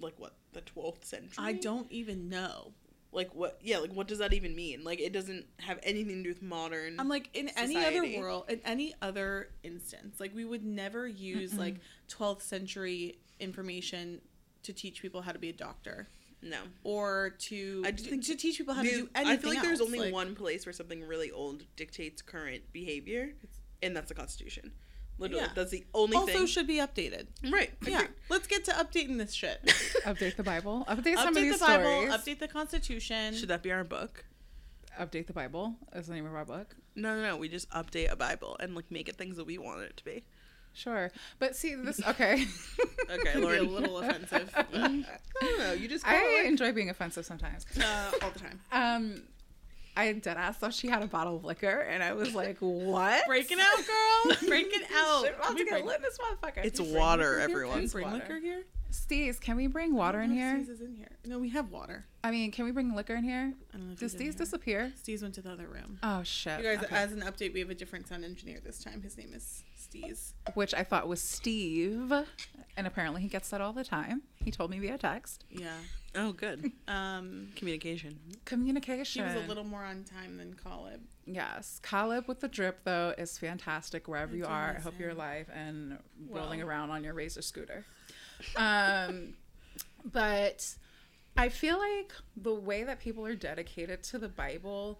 [0.00, 1.36] like what the 12th century.
[1.38, 2.72] I don't even know.
[3.10, 6.22] like what yeah like what does that even mean like it doesn't have anything to
[6.24, 10.44] do with modern I'm like in any other world, in any other instance, like we
[10.44, 11.76] would never use like
[12.10, 14.20] 12th century information
[14.64, 16.08] to teach people how to be a doctor
[16.42, 19.26] no or to I just think to teach people how to do anything.
[19.26, 23.32] I feel like there's only Like, one place where something really old dictates current behavior,
[23.82, 24.72] and that's the Constitution.
[25.18, 25.52] Literally, Yeah.
[25.54, 26.36] that's the only Also, thing.
[26.36, 27.26] Also, should be updated.
[27.50, 27.72] right.
[27.86, 29.60] Yeah, let's get to updating this shit.
[30.04, 30.84] update the Bible.
[30.88, 31.84] Update some of these the Bible.
[32.06, 32.12] stories.
[32.12, 33.34] Update the Constitution.
[33.34, 34.24] Should that be our book?
[34.98, 36.74] Update the Bible is the name of our book.
[36.94, 37.36] No, no, no.
[37.36, 40.04] We just update a Bible and like make it things that we want it to
[40.04, 40.24] be.
[40.72, 41.10] sure.
[41.38, 42.44] But see, this okay.
[43.10, 44.52] Okay, Could a little offensive.
[44.56, 44.62] I
[45.40, 45.72] don't know.
[45.72, 47.64] You just I like- enjoy being offensive sometimes.
[47.82, 48.60] uh, all the time.
[48.70, 49.22] Um,
[49.98, 53.26] I dead ass thought she had a bottle of liquor, and I was like, "What?
[53.26, 54.36] Break it out, girl.
[54.48, 55.24] Break it out.
[55.24, 56.64] Shit, I'm about Can we to bring- get lit in this motherfucker.
[56.64, 57.70] It's can we bring water, everyone.
[57.72, 58.16] Can we It's bring water.
[58.18, 58.64] liquor here?
[58.90, 60.64] Steez, can we bring water in I don't know here?
[60.64, 61.10] Steez is in here.
[61.26, 62.06] No, we have water.
[62.24, 63.52] I mean, can we bring liquor in here?
[63.74, 64.92] I don't know if Does he's Steez disappear?
[64.96, 65.98] Steez went to the other room.
[66.02, 66.58] Oh shit!
[66.60, 66.96] You guys, Okay.
[66.96, 69.02] as an update, we have a different sound engineer this time.
[69.02, 70.32] His name is Steez.
[70.54, 72.12] Which I thought was Steve,
[72.76, 74.22] and apparently he gets that all the time.
[74.36, 75.44] He told me via text.
[75.50, 75.76] Yeah.
[76.14, 76.72] Oh, good.
[76.88, 78.18] Um, Communication.
[78.44, 79.28] Communication.
[79.28, 81.00] he was a little more on time than Caleb.
[81.26, 84.76] Yes, Caleb with the drip though is fantastic wherever you It's are.
[84.78, 85.98] I hope you're alive and
[86.30, 86.68] rolling Well.
[86.68, 87.84] around on your razor scooter.
[88.56, 89.34] Um,
[90.12, 90.74] but
[91.36, 94.98] I feel like the way that people are dedicated to the Bible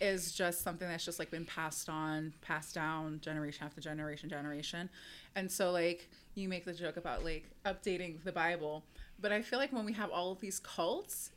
[0.00, 4.90] is just something that's just like been passed on, passed down generation after generation, generation.
[5.34, 8.82] And so like you make the joke about like updating the Bible,
[9.22, 11.30] but I feel like when we have all of these cults,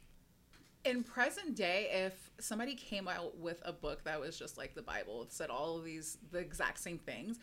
[0.84, 4.82] in present day, if somebody came out with a book that was just like the
[4.82, 7.40] Bible, it said all of these the exact same things,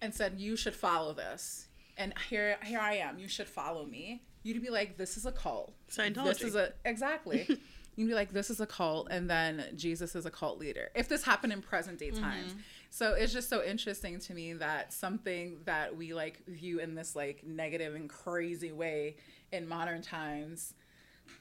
[0.00, 4.22] and said you should follow this, and here here I am, you should follow me.
[4.42, 5.72] You'd be like, this is a cult.
[5.90, 6.24] Scientology.
[6.24, 7.48] This is a exactly.
[7.94, 10.88] You'd be like, this is a cult, and then Jesus is a cult leader.
[10.94, 12.22] If this happened in present day mm-hmm.
[12.22, 12.54] times,
[12.94, 17.16] so it's just so interesting to me that something that we like view in this
[17.16, 19.16] like negative and crazy way
[19.50, 20.74] in modern times,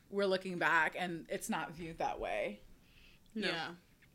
[0.09, 2.61] we're looking back and it's not viewed that way.
[3.35, 3.49] No.
[3.49, 3.67] Yeah.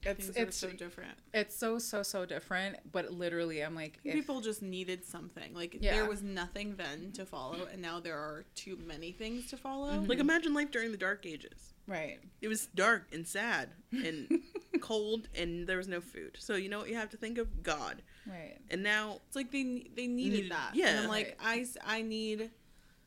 [0.02, 1.18] It's Things are it's so different.
[1.34, 2.78] it's so so so different.
[2.90, 5.52] But literally, I'm like, if, People just needed something.
[5.52, 5.94] Like Yeah.
[5.96, 10.00] there was nothing then to follow, and now there are too many things to follow.
[10.06, 11.74] Like, imagine life during the Dark Ages.
[11.86, 14.40] Right, It was dark and sad and
[14.80, 16.36] cold, and there was no food.
[16.38, 16.88] So, you know what?
[16.88, 18.02] You have to think of God.
[18.26, 18.58] right.
[18.70, 20.70] And now, It's like they they needed Needed- that.
[20.74, 20.88] yeah.
[20.90, 21.58] And I'm like, Right.
[21.58, 22.50] I s- I need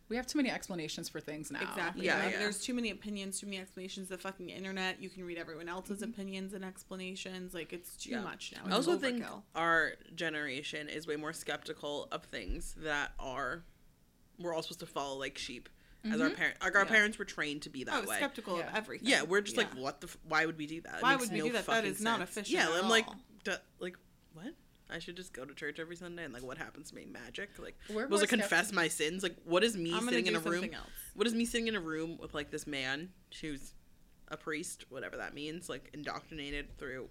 [0.10, 1.62] We have too many explanations for things now.
[1.62, 2.06] exactly.
[2.08, 2.39] Yeah, yeah.
[2.39, 4.10] There's too many opinions, too many explanations.
[4.10, 5.00] The fucking internet.
[5.00, 6.10] You can read everyone else's mm-hmm.
[6.10, 7.54] opinions and explanations.
[7.54, 8.22] Like it's too Yeah.
[8.22, 8.62] much now.
[8.63, 13.63] I It's also think our generation is way more skeptical of things that are
[14.39, 15.70] we're all supposed to follow like sheep.
[16.05, 16.35] As our mm-hmm.
[16.38, 16.88] parents, like our Yeah.
[16.89, 18.15] parents were trained to be that I was way.
[18.17, 18.69] skeptical Yeah.
[18.69, 19.09] of everything.
[19.09, 20.07] Yeah, we're just like, what the?
[20.07, 20.95] F- why would we do that?
[20.97, 21.65] It Why makes would we no do that?
[21.65, 22.29] That fucking is not sense.
[22.31, 23.05] efficient Yeah, I'm like,
[23.43, 23.97] duh, like
[24.33, 24.53] what?
[24.89, 27.05] I should just go to church every Sunday and like, what happens to me?
[27.05, 27.49] Magic?
[27.59, 29.23] Like, We're was more I confess skepti- my sins?
[29.23, 30.63] Like, what is me I'm gonna sitting in a room?
[30.73, 30.88] else.
[31.13, 33.09] What is me sitting in a room with like this man
[33.41, 33.73] who's
[34.29, 37.09] a priest, whatever that means, like indoctrinated through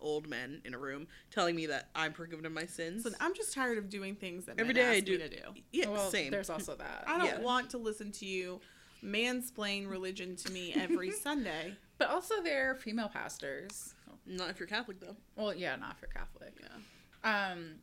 [0.00, 3.02] old men in a room, telling me that I'm forgiven of my sins.
[3.04, 5.12] So I'm just tired of doing things that Every men day I ask do.
[5.12, 5.42] me to do.
[5.72, 6.30] Yeah, Well, same.
[6.30, 7.04] there's also that.
[7.06, 7.40] I don't Yeah.
[7.40, 8.60] want to listen to you
[9.04, 11.74] mansplain religion to me every Sunday.
[11.98, 13.94] But also, there are female pastors.
[14.26, 15.16] Not if you're Catholic though.
[15.36, 16.52] Well, yeah, not for Catholic.
[16.60, 17.50] Yeah.
[17.52, 17.76] Um,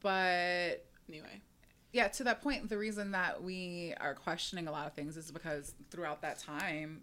[0.00, 1.40] but Anyway.
[1.92, 5.30] yeah, to that point, the reason that we are questioning a lot of things is
[5.30, 7.02] because throughout that time,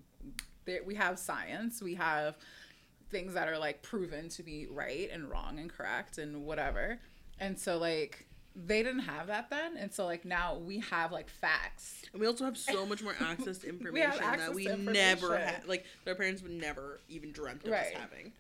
[0.66, 2.38] there, we have science, we have
[3.10, 7.00] things that are like proven to be right and wrong and correct and whatever.
[7.40, 9.78] And so, like, they didn't have that then.
[9.78, 12.02] And so, like, now we have like facts.
[12.12, 14.76] And we also have so much more access to information have access that we to
[14.78, 15.66] never had.
[15.68, 17.88] Like our parents would never even dreamt of Right.
[17.88, 18.34] us having.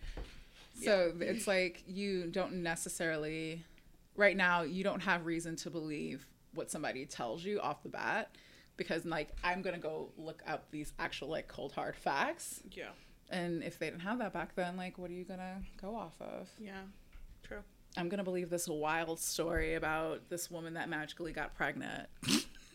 [0.82, 3.63] So it's like you don't necessarily,
[4.15, 8.32] right now, you don't have reason to believe what somebody tells you off the bat
[8.77, 12.62] because, like, I'm going to go look up these actual, like, cold hard facts.
[12.71, 12.89] Yeah,
[13.29, 15.95] And if they didn't have that back then, like, what are you going to go
[15.95, 16.49] off of?
[16.59, 16.81] Yeah.
[17.43, 17.59] true.
[17.97, 22.07] I'm going to believe this wild story about this woman that magically got pregnant.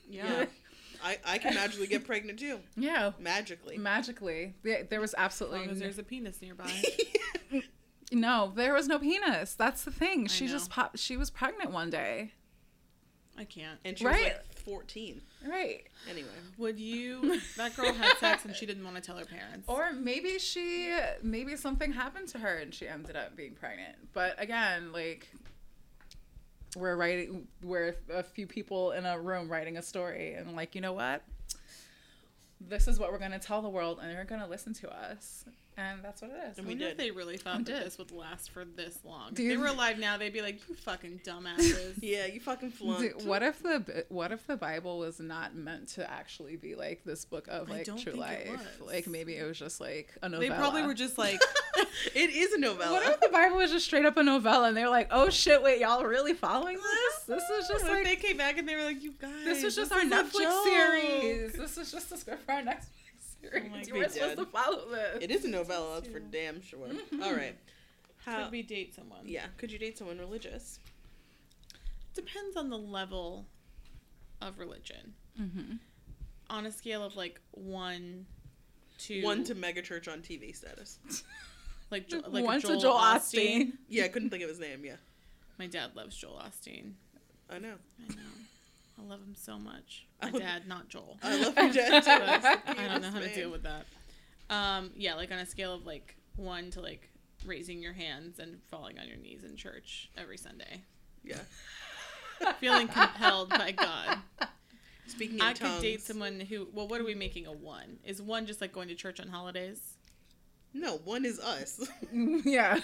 [0.09, 0.47] Yeah.
[1.05, 2.59] I I can magically get pregnant too.
[2.77, 3.13] Yeah.
[3.19, 3.77] Magically.
[3.79, 4.55] Magically.
[4.63, 6.71] There there was As absolutely long as no- there's a penis nearby.
[8.13, 9.55] no, there was no penis.
[9.55, 10.25] That's the thing.
[10.25, 12.33] I She just popped, she was pregnant one day.
[13.37, 13.79] I can't.
[13.85, 14.25] and she was Right.
[14.25, 15.21] like 14.
[15.47, 15.83] Right.
[16.11, 16.29] Anyway.
[16.59, 17.41] Would you?
[17.57, 19.69] That girl had sex and she didn't want to tell her parents.
[19.69, 23.97] Or maybe she, maybe something happened to her and she ended up being pregnant.
[24.13, 25.29] But again, like,
[26.77, 30.81] we're writing, we're a few people in a room writing a story, and like, you
[30.81, 31.23] know what?
[32.61, 35.45] This is what we're gonna tell the world, and they're gonna listen to us,
[35.77, 36.59] and that's what it is.
[36.59, 37.87] And I we wonder if they really thought We that did.
[37.87, 39.31] this would last for this long.
[39.31, 42.79] If they were alive now, they'd be like, "You fucking dumbasses." Yeah, you fucking Dude,
[42.79, 43.25] flunked.
[43.25, 47.25] what if the what if the Bible was not meant to actually be like this
[47.25, 48.51] book of I like don't true think it life?
[48.81, 48.87] was.
[48.89, 50.49] Like maybe it was just like a novella.
[50.51, 51.41] They probably were just like,
[52.15, 52.93] it is a novella.
[52.93, 55.31] What if the Bible was just straight up a novella and they were like, "Oh
[55.31, 57.25] shit, wait, y'all really following this?
[57.27, 59.75] This is just like they came back and they were like, "You guys, this was
[59.77, 61.53] just our a Netflix joke." series.
[61.55, 62.87] This is just the script for our Netflix
[63.51, 63.71] series.
[63.71, 63.99] my you God.
[63.99, 66.89] were supposed to follow this." it is a novella, that's for damn sure.
[67.23, 67.57] All right.
[68.25, 68.45] How?
[68.45, 69.21] Could we date someone?
[69.25, 69.47] Yeah.
[69.59, 70.79] Could you date someone religious?
[72.15, 73.45] depends on the level
[74.41, 75.15] of religion.
[75.41, 75.75] Mm-hmm.
[76.49, 78.27] On a scale of like one
[78.99, 80.99] to One to megachurch on TV status.
[81.91, 83.57] like Jo- like One a to Joel, Joel Osteen.
[83.59, 83.73] Osteen.
[83.89, 84.85] Yeah, I couldn't think of his name.
[84.85, 84.97] Yeah,
[85.59, 86.93] My dad loves Joel Osteen.
[87.51, 87.75] I know.
[88.09, 88.21] I know.
[89.05, 90.07] I love him so much.
[90.23, 91.19] My love- dad, not Joel.
[91.23, 92.11] I love your dad too.
[92.81, 93.85] I don't know how to deal with that.
[94.51, 97.09] Um, yeah, like on a scale of like one to like
[97.45, 100.83] raising your hands and falling on your knees in church every Sunday,
[101.23, 101.39] Yeah.
[102.61, 104.19] feeling compelled by God.
[105.07, 105.75] Speaking in I tongues.
[105.75, 106.67] could date someone who.
[106.73, 107.99] Well, what are we making a one?
[108.05, 109.81] Is one just like going to church on holidays?
[110.73, 111.87] No, one is us.
[112.13, 112.81] yeah.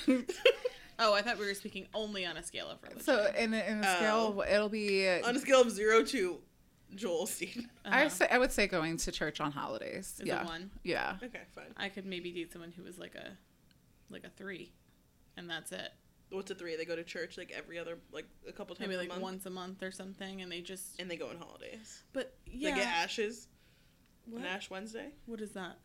[1.02, 3.02] Oh, I thought we were speaking only on a scale of religion.
[3.02, 4.42] So in a, in a scale, Oh.
[4.42, 5.08] it'll be.
[5.08, 6.38] on a scale of zero to
[6.94, 7.66] Joel Osteen.
[7.84, 8.08] I Uh-huh.
[8.10, 10.14] say I would say going to church on holidays.
[10.20, 10.44] Is yeah.
[10.44, 10.70] one?
[10.84, 11.16] Yeah.
[11.22, 11.72] Okay, fine.
[11.76, 13.30] I could maybe date someone who was like a,
[14.10, 14.72] like a three,
[15.36, 15.90] and that's it.
[16.30, 16.76] What's a three?
[16.76, 19.22] They go to church like every other, like a couple times Maybe a like month,
[19.22, 21.00] once a month or something, and they just.
[21.00, 22.02] and they go on holidays.
[22.12, 22.70] But yeah.
[22.74, 23.48] They get ashes.
[24.26, 24.40] What?
[24.42, 25.08] An Ash Wednesday.
[25.26, 25.78] What is that?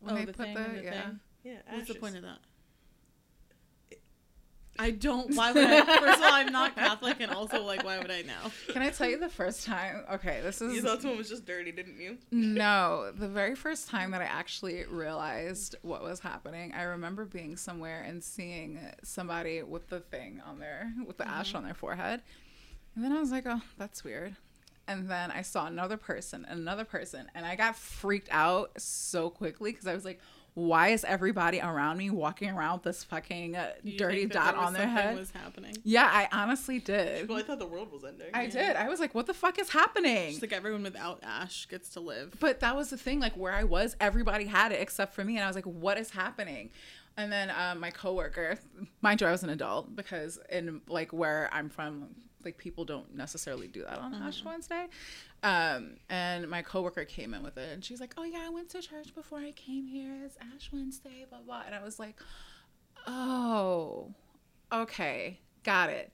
[0.00, 1.02] When oh, they the put thing the- the yeah.
[1.02, 1.20] thing.
[1.44, 1.52] Yeah.
[1.70, 2.38] What's the point of that?
[4.78, 5.34] I don't.
[5.34, 5.80] Why would I?
[6.00, 8.50] First of all, I'm not Catholic, and also, like, why would I know?
[8.72, 10.04] Can I tell you the first time?
[10.12, 12.18] Okay, this is You thought someone was just dirty, didn't you?
[12.30, 17.56] no, the very first time that I actually realized what was happening, I remember being
[17.56, 21.40] somewhere and seeing somebody with the thing on their with the mm-hmm.
[21.40, 22.22] ash on their forehead.
[22.94, 24.36] And then I was like, "Oh, that's weird."
[24.88, 29.30] And then I saw another person, and another person, and I got freaked out so
[29.30, 30.20] quickly because I was like,
[30.56, 34.54] "Why is everybody around me walking around with this fucking uh, you dirty think dot
[34.54, 35.76] there on their something head?" Was happening.
[35.84, 37.28] Yeah, I honestly did.
[37.28, 38.28] Well, I thought the world was ending.
[38.32, 38.50] I Yeah.
[38.50, 38.76] did.
[38.76, 42.00] I was like, "What the fuck is happening?" Just like everyone without Ash gets to
[42.00, 42.34] live.
[42.40, 45.36] But that was the thing, like where I was, everybody had it except for me,
[45.36, 46.70] and I was like, "What is happening?"
[47.18, 48.58] And then um, my coworker,
[49.02, 52.08] mind you, I was an adult because in like where I'm from,
[52.46, 54.86] like people don't necessarily do that on Ash Wednesday.
[55.42, 58.70] Um, and my coworker came in with it, and she's like, "Oh yeah, I went
[58.70, 60.22] to church before I came here.
[60.24, 62.16] It's Ash Wednesday, blah blah." And I was like,
[63.06, 64.14] "Oh,
[64.72, 66.12] okay, got it."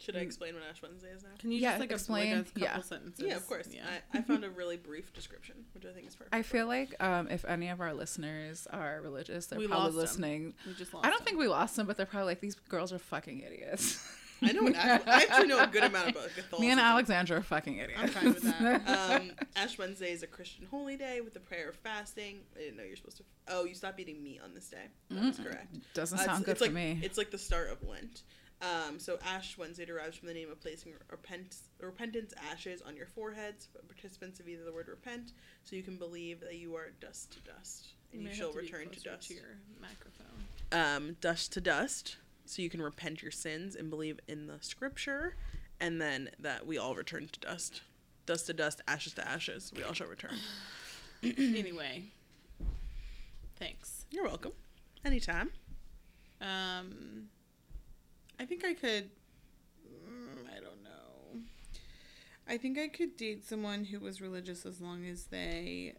[0.00, 1.30] Should I explain what Ash Wednesday is now?
[1.40, 2.38] Can you Yeah, just like explain- explain?
[2.38, 2.82] Like a couple yeah.
[2.82, 3.24] sentences?
[3.26, 3.66] Yeah, of course.
[3.68, 3.82] Yeah.
[4.14, 6.32] I, I found a really brief description, which I think is perfect.
[6.36, 9.94] I feel like um, if any of our listeners are religious, they're We probably lost
[9.96, 10.00] 'em.
[10.00, 10.54] listening.
[10.68, 11.04] we just lost.
[11.04, 11.24] I don't him.
[11.26, 13.98] think we lost them, but they're probably like these girls are fucking idiots.
[14.42, 14.66] I know.
[14.66, 16.60] An Ash, I actually know a good amount about Catholicism.
[16.60, 18.00] Me and Alexandra are fucking idiots.
[18.02, 18.82] I'm fine with that.
[19.20, 22.40] Um, Ash Wednesday is a Christian holy day with the prayer of fasting.
[22.56, 23.24] I didn't know you're supposed to.
[23.48, 24.86] Oh, you stop eating meat on this day.
[25.10, 25.44] That's Mm-mm.
[25.44, 25.76] correct.
[25.94, 27.00] Doesn't Uh, sound it's, good it's for like, me.
[27.02, 28.22] It's like the start of Lent.
[28.60, 33.06] Um, so Ash Wednesday derives from the name of placing repent, repentance ashes on your
[33.06, 33.68] foreheads.
[33.86, 35.32] Participants of either the word repent,
[35.64, 38.50] so you can believe that you are dust to dust, and you may have shall
[38.52, 39.30] to be return to closer dust.
[39.30, 40.26] your microphone.
[40.72, 42.16] um, dust to dust,
[42.48, 45.36] so you can repent your sins and believe in the scripture,
[45.80, 47.82] and then that we all return to dust.
[48.26, 50.36] Dust to dust, ashes to ashes, we all shall return.
[51.22, 52.04] anyway,
[53.58, 54.06] thanks.
[54.10, 54.52] You're welcome.
[55.04, 55.50] Anytime.
[56.40, 57.28] Um,
[58.38, 59.10] I think I could.
[59.86, 61.40] mm, I don't know.
[62.46, 65.94] I think I could date someone who was religious as long as they,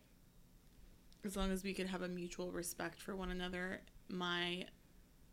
[1.25, 3.81] as long as we could have a mutual respect for one another.
[4.07, 4.65] My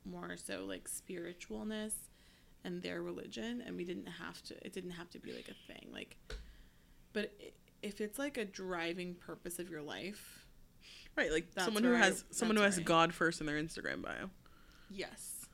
[0.07, 1.92] more so like spiritualness
[2.64, 4.55] and their religion, and we didn't have to.
[4.64, 5.88] It didn't have to be like a thing.
[5.92, 6.16] Like,
[7.12, 7.33] but
[7.83, 10.47] if it's like a driving purpose of your life,
[11.16, 12.05] Right, like That's someone who right.
[12.05, 12.85] has someone who has right.
[12.85, 14.31] God first in their Instagram bio.
[14.90, 15.47] Yes.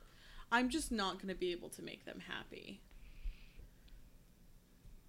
[0.50, 2.80] I'm just not going to be able to make them happy.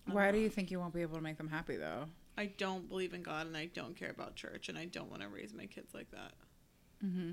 [0.07, 2.05] I'm Why do you think you won't be able to make them happy though?
[2.37, 5.21] I don't believe in God and I don't care about church and I don't want
[5.21, 6.33] to raise my kids like that.
[7.03, 7.31] Mm-hmm.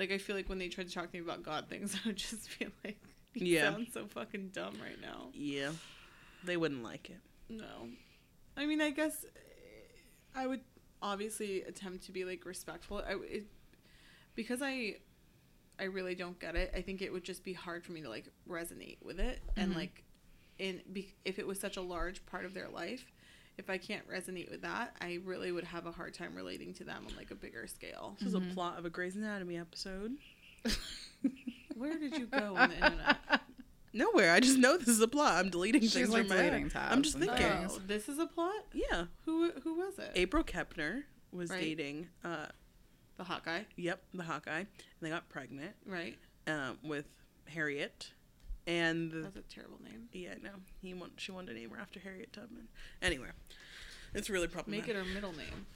[0.00, 2.08] Like I feel like when they tried to talk to me about God things, I
[2.08, 2.98] would just feel like
[3.34, 3.70] you Yeah.
[3.70, 5.28] sound so fucking dumb right now.
[5.34, 5.72] Yeah,
[6.42, 7.18] they wouldn't like it.
[7.50, 7.88] No.
[8.56, 9.26] I mean, I guess
[10.34, 10.62] I would
[11.02, 12.98] obviously attempt to be like respectful.
[13.06, 13.44] I it,
[14.34, 14.96] because I
[15.78, 16.72] I really don't get it.
[16.74, 19.72] I think it would just be hard for me to like resonate with it and
[19.72, 19.76] Mhm.
[19.76, 20.02] like
[20.58, 23.04] in be, if it was such a large part of their life,
[23.58, 26.84] if I can't resonate with that, I really would have a hard time relating to
[26.84, 28.16] them on like a bigger scale.
[28.18, 28.50] This is Mhm.
[28.50, 30.16] a plot of a Grey's Anatomy episode.
[31.76, 33.16] Where did you go on the internet?
[33.92, 34.32] Nowhere.
[34.32, 35.34] I just know this is a plot.
[35.44, 36.42] I'm deleting She's things like from my.
[36.44, 37.46] deleting tabs I'm just thinking.
[37.68, 38.52] Oh, this is a plot.
[38.72, 40.12] Yeah, Who who was it?
[40.14, 41.60] April Kepner was Right.
[41.60, 42.08] dating.
[42.24, 42.46] Uh,
[43.16, 44.66] the hot guy, yep, the Hawkeye, and
[45.00, 45.74] they got pregnant.
[45.84, 46.16] right?
[46.46, 47.06] Um, with
[47.48, 48.12] Harriet,
[48.66, 50.08] and the, That's a terrible name.
[50.12, 50.50] yeah, no,
[50.82, 52.68] he want she wanted to name her after Harriet Tubman.
[53.02, 53.28] Anyway,
[54.14, 54.86] it's really problematic.
[54.88, 55.66] Make it her middle name.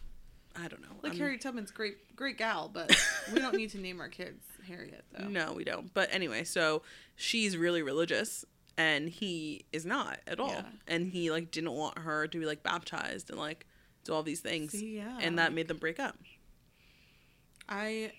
[0.56, 0.88] I don't know.
[1.02, 2.94] Like I'm- Harriet Tubman's great, great gal, but
[3.32, 5.26] we don't need to name our kids Harriet though.
[5.26, 5.92] No, we don't.
[5.92, 6.82] But anyway, so
[7.16, 8.44] she's really religious,
[8.78, 10.48] and he is not at all.
[10.50, 10.62] Yeah.
[10.86, 13.66] And he like didn't want her to be like baptized and like
[14.04, 15.18] do all these things, See, yeah.
[15.20, 16.16] and that made them break up.
[17.68, 18.12] I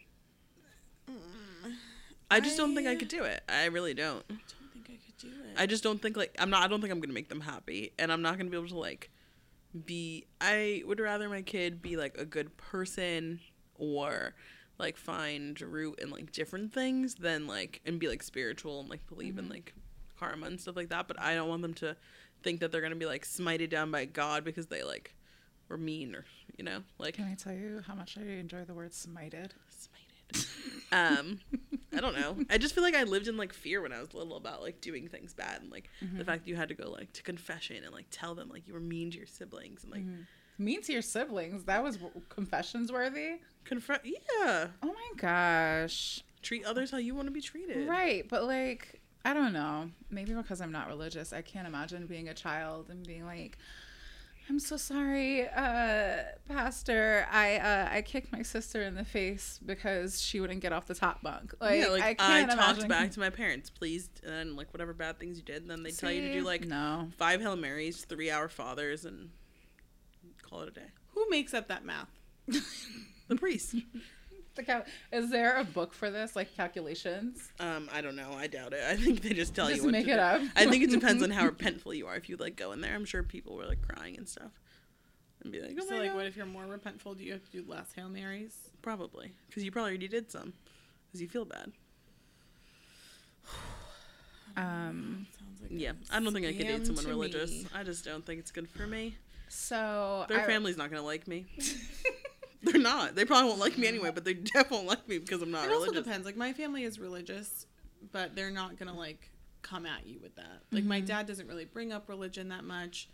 [2.30, 3.44] I just don't think I could do it.
[3.48, 4.24] I really don't.
[4.30, 5.62] I don't think I could do it.
[5.62, 6.64] I just don't think like I'm not.
[6.64, 8.78] I don't think I'm gonna make them happy, and I'm not gonna be able to
[8.78, 9.10] like
[9.86, 10.26] be.
[10.42, 13.40] I would rather my kid be like a good person
[13.78, 14.34] or
[14.78, 19.06] like find root in like different things than like and be like spiritual and like
[19.08, 19.54] believe in mm-hmm.
[19.54, 19.74] like
[20.20, 21.08] karma and stuff like that.
[21.08, 21.96] But I don't want them to
[22.44, 25.16] think that they're gonna be like smited down by God because they like
[25.70, 26.26] were mean or
[26.58, 29.52] you know like Can I tell you how much I enjoy the word smited?
[30.92, 31.40] Um,
[31.96, 32.38] I don't know.
[32.50, 34.82] I just feel like I lived in like fear when I was little about like
[34.82, 37.84] doing things bad and like the fact that you had to go like to confession
[37.84, 40.04] and like tell them like you were mean to your siblings and like
[40.58, 41.66] Mean to your siblings.
[41.66, 43.40] That was confessions worthy.
[43.66, 44.04] confront.
[44.06, 46.24] Yeah, Oh my gosh.
[46.42, 47.90] treat others how you want to be treated.
[47.90, 49.90] Right, but like I don't know.
[50.10, 53.58] Maybe because I'm not religious, I can't imagine being a child and being like,
[54.50, 57.28] "I'm so sorry, uh, Pastor.
[57.32, 60.96] I uh, I kicked my sister in the face because she wouldn't get off the
[60.96, 62.88] top bunk." Like, yeah, like I I, can't talked imagine.
[62.88, 65.84] back to my parents, please, and then like whatever bad things you did, and then
[65.84, 67.10] they tell you to do like no.
[67.18, 69.30] five Hail Marys, three Our Fathers, and
[70.42, 70.88] call it a day.
[71.14, 72.10] Who makes up that math?
[73.28, 73.76] The priest.
[74.56, 77.52] The cal- is there a book for this, like calculations?
[77.60, 78.32] um, I don't know.
[78.38, 78.84] I doubt it.
[78.88, 80.22] I think they just tell Just you what make to it do.
[80.22, 80.42] up.
[80.56, 82.16] I think it depends on how repentful you are.
[82.16, 84.52] If you like go in there, I'm sure people were like crying and stuff,
[85.44, 87.18] and be like, "Oh so like, god." what if you're more repentful?
[87.18, 88.56] Do you have to do less hail marys?
[88.82, 90.54] Probably because you probably already did some,
[91.08, 91.72] because you feel bad.
[94.58, 95.28] Um.
[95.38, 97.52] Sounds like Yeah, I don't think I could date someone religious.
[97.52, 97.68] me.
[97.76, 99.18] I just don't think it's good for me.
[99.50, 101.46] So Their I- family's not gonna like me.
[102.66, 103.16] They're not.
[103.16, 105.68] They probably won't like me anyway, but they definitely won't like me because I'm not
[105.68, 105.84] religious.
[105.84, 106.26] It also depends.
[106.26, 107.66] Like my family is religious,
[108.12, 109.30] but they're not gonna like
[109.62, 110.62] come at you with that.
[110.72, 111.06] Like my Mm-hmm.
[111.08, 113.08] dad doesn't really bring up religion that much.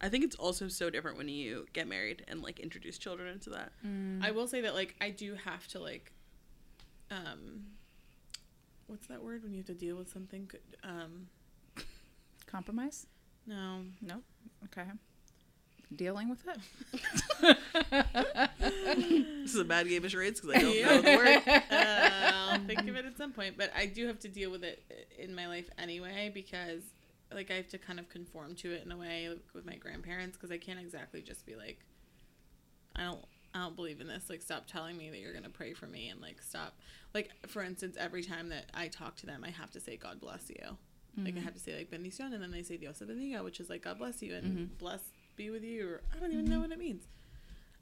[0.00, 3.50] I think it's also so different when you get married and like introduce children into
[3.50, 3.72] that.
[4.22, 6.12] I will say that like I do have to like,
[7.10, 7.64] um,
[8.86, 10.50] what's that word when you have to deal with something?
[10.82, 11.28] Um,
[12.46, 13.06] compromise.
[13.46, 13.80] no.
[14.02, 14.20] No.
[14.64, 14.88] Okay.
[15.94, 17.58] Dealing with it.
[19.42, 20.86] This is a bad game of charades because I don't Yeah.
[20.86, 21.42] know the word.
[21.46, 21.60] Uh,
[22.52, 24.82] I'll think of it at some point, but I do have to deal with it
[25.18, 26.82] in my life anyway because
[27.32, 29.76] like I have to kind of conform to it in a way like, with my
[29.76, 31.78] grandparents because I can't exactly just be like,
[32.96, 33.24] I don't.
[33.56, 34.28] I don't believe in this.
[34.28, 36.76] Like, stop telling me that you're gonna pray for me, and like, stop.
[37.14, 40.20] Like, for instance, every time that I talk to them, I have to say "God
[40.20, 40.76] bless you."
[41.16, 43.60] Like, I have to say like "bendición," and then they say "Dios te bendiga," which
[43.60, 45.02] is like "God bless you" and "bless
[45.36, 47.04] be with you." Or I don't even know what it means.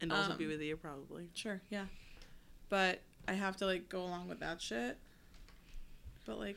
[0.01, 1.29] And also Um, be with you probably.
[1.35, 1.87] Sure, yeah.
[2.69, 4.99] But I have to like go along with that shit.
[6.27, 6.57] But like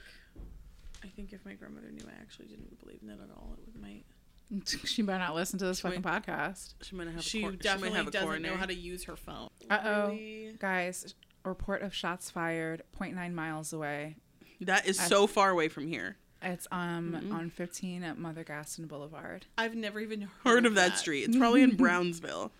[1.04, 3.66] I think if my grandmother knew I actually didn't believe in it at all, it
[3.66, 4.06] would might
[4.86, 6.74] she better not listen to this She fucking might- podcast.
[6.82, 7.24] She might have.
[7.24, 8.54] she a cor- she definitely might have a doesn't coronary.
[8.54, 9.50] know how to use her phone.
[9.70, 10.08] Uh oh.
[10.10, 10.56] Really?
[10.60, 14.16] Guys, report of shots fired 0.9 miles away.
[14.62, 16.18] That is I- so far away from here.
[16.46, 17.34] It's um Mm-mm.
[17.34, 19.46] on 15 at Mother Gaston Boulevard.
[19.58, 21.24] I've never even heard, Heard of that, street?
[21.24, 22.52] It's probably in Brownsville.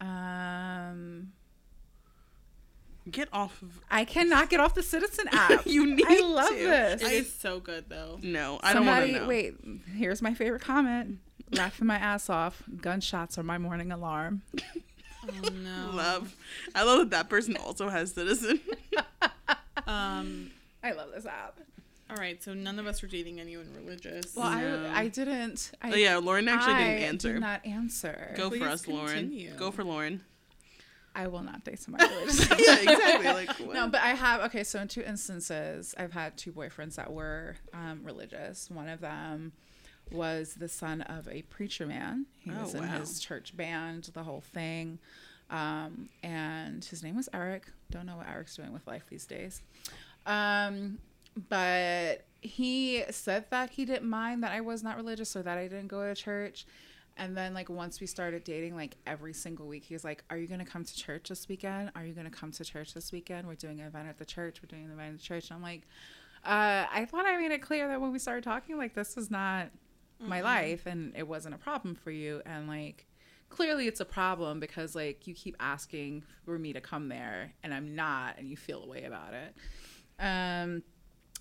[0.00, 1.32] Um
[3.08, 3.80] Get off of.
[3.88, 5.64] I cannot get off the Citizen app.
[5.64, 6.04] you need.
[6.08, 6.54] I love to.
[6.56, 7.02] this.
[7.02, 8.18] It is so good though.
[8.20, 9.28] No, I Somebody, don't want to know.
[9.28, 9.54] wait,
[9.96, 11.18] here's my favorite comment.
[11.52, 12.64] Laughing my ass off.
[12.80, 14.42] Gunshots are my morning alarm.
[15.28, 15.90] Oh no.
[15.92, 16.36] Love.
[16.72, 18.60] I love that that person also has citizen.
[19.88, 20.52] Um
[20.84, 21.58] I love this app.
[22.10, 24.34] All right, so none of us were dating anyone religious.
[24.36, 24.90] Well, No.
[24.94, 25.72] I I didn't.
[25.82, 27.32] I, oh yeah, Lauren actually I didn't answer.
[27.34, 28.34] Did not answer.
[28.36, 29.52] Go for Please us, Lauren.
[29.58, 30.22] Go for Lauren.
[31.14, 32.48] I will not date somebody religious.
[32.50, 33.26] yeah, exactly.
[33.26, 33.72] Like what?
[33.74, 34.62] No, but I have okay.
[34.64, 38.70] So in two instances, I've had two boyfriends that were um, religious.
[38.70, 39.52] One of them
[40.12, 42.26] was the son of a preacher man.
[42.44, 42.98] He Oh, was in wow.
[43.00, 44.98] his church band, the whole thing.
[45.50, 47.64] Um, and his name was Eric.
[47.90, 49.62] Don't know what Eric's doing with life these days.
[50.26, 50.98] Um,
[51.48, 55.64] but he said that he didn't mind that I was not religious or that I
[55.64, 56.66] didn't go to church.
[57.18, 60.36] And then, like, once we started dating, like, every single week, he was like, Are
[60.36, 61.90] you going to come to church this weekend?
[61.94, 63.46] Are you going to come to church this weekend?
[63.46, 64.60] We're doing an event at the church.
[64.62, 65.48] We're doing an event at the church.
[65.50, 65.82] And I'm like,
[66.44, 69.30] uh, I thought I made it clear that when we started talking, like, this is
[69.30, 69.70] not
[70.18, 72.42] my life and it wasn't a problem for you.
[72.44, 73.06] And, like,
[73.48, 77.72] clearly it's a problem because, like, you keep asking for me to come there and
[77.72, 79.54] I'm not, and you feel a way about it.
[80.18, 80.82] Um,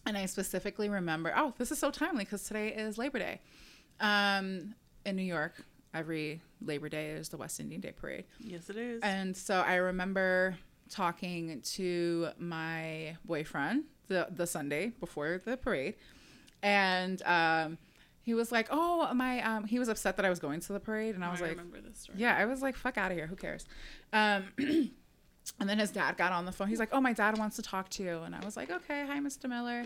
[0.05, 3.41] and I specifically remember, oh, this is so timely because today is Labor Day.
[3.99, 4.75] Um,
[5.05, 5.53] in New York,
[5.93, 8.25] every Labor Day is the West Indian Day Parade.
[8.39, 9.01] yes, it is.
[9.03, 10.57] And so I remember
[10.89, 15.95] talking to my boyfriend the, the Sunday before the parade.
[16.61, 17.77] and um,
[18.21, 20.79] he was like, "Oh, my," um, he was upset that I was going to the
[20.79, 22.17] parade, and I Oh, was like, remember this story.
[22.19, 23.65] "Yeah," I was like, "Fuck out of here, who cares?"
[24.13, 24.45] Um,
[25.59, 26.67] and then his dad got on the phone.
[26.67, 29.05] He's like, "Oh, my dad wants to talk to you," and I was like, "Okay,
[29.05, 29.47] hi, Mr.
[29.49, 29.85] Miller."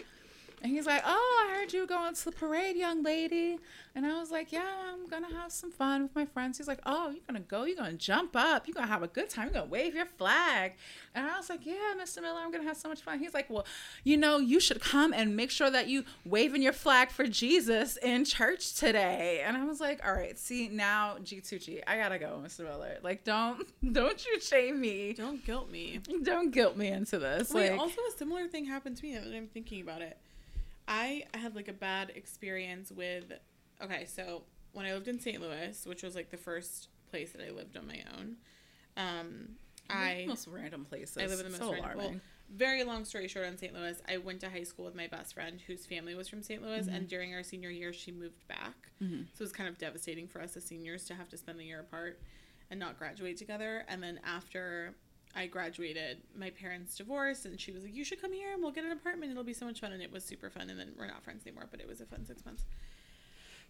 [0.62, 3.60] And he's like, "Oh, I heard you going to the parade, young lady."
[3.95, 6.82] And I was like, "Yeah, I'm gonna have some fun with my friends." He's like,
[6.86, 7.64] "Oh, you're gonna go?
[7.64, 8.68] You're gonna jump up?
[8.68, 9.45] You're gonna have a good time?
[9.45, 10.74] You're gonna wave your flag?"
[11.16, 12.22] And I was like, "Yeah, Mr.
[12.22, 13.66] Miller, I'm gonna have so much fun." He's like, "Well,
[14.03, 17.97] you know, you should come and make sure that you waving your flag for Jesus
[17.97, 22.41] in church today." And I was like, "All right, see now, G2G, I gotta go,
[22.43, 22.66] Mr.
[22.66, 22.97] Miller.
[23.01, 25.14] Like, don't don't you shame me?
[25.14, 26.01] Don't guilt me.
[26.24, 29.22] Don't guilt me into this." Wait, like, also a similar thing happened to me now
[29.22, 30.18] that I'm thinking about it.
[30.90, 33.32] I had like a bad experience with
[33.82, 35.40] okay, so when I lived in St.
[35.42, 38.36] Louis, which was like the first place that I lived on my own,
[38.98, 39.50] um,
[39.90, 41.18] I most random places.
[41.18, 42.16] I live in the most so random- well,
[42.52, 43.74] very long story short on St.
[43.74, 46.62] Louis, I went to high school with my best friend whose family was from St.
[46.64, 48.92] Louis, and during our senior year, she moved back.
[49.02, 49.28] Mhm.
[49.34, 51.64] So it was kind of devastating for us as seniors to have to spend the
[51.66, 52.20] year apart
[52.72, 53.86] and not graduate together.
[53.88, 54.96] And then after
[55.40, 58.74] I graduated, my parents divorced, and she was like, "You should come here, and we'll
[58.74, 59.32] get an apartment.
[59.32, 60.70] It'll be so much fun." And it was super fun.
[60.70, 62.66] And then we're not friends anymore, but it was a fun six months.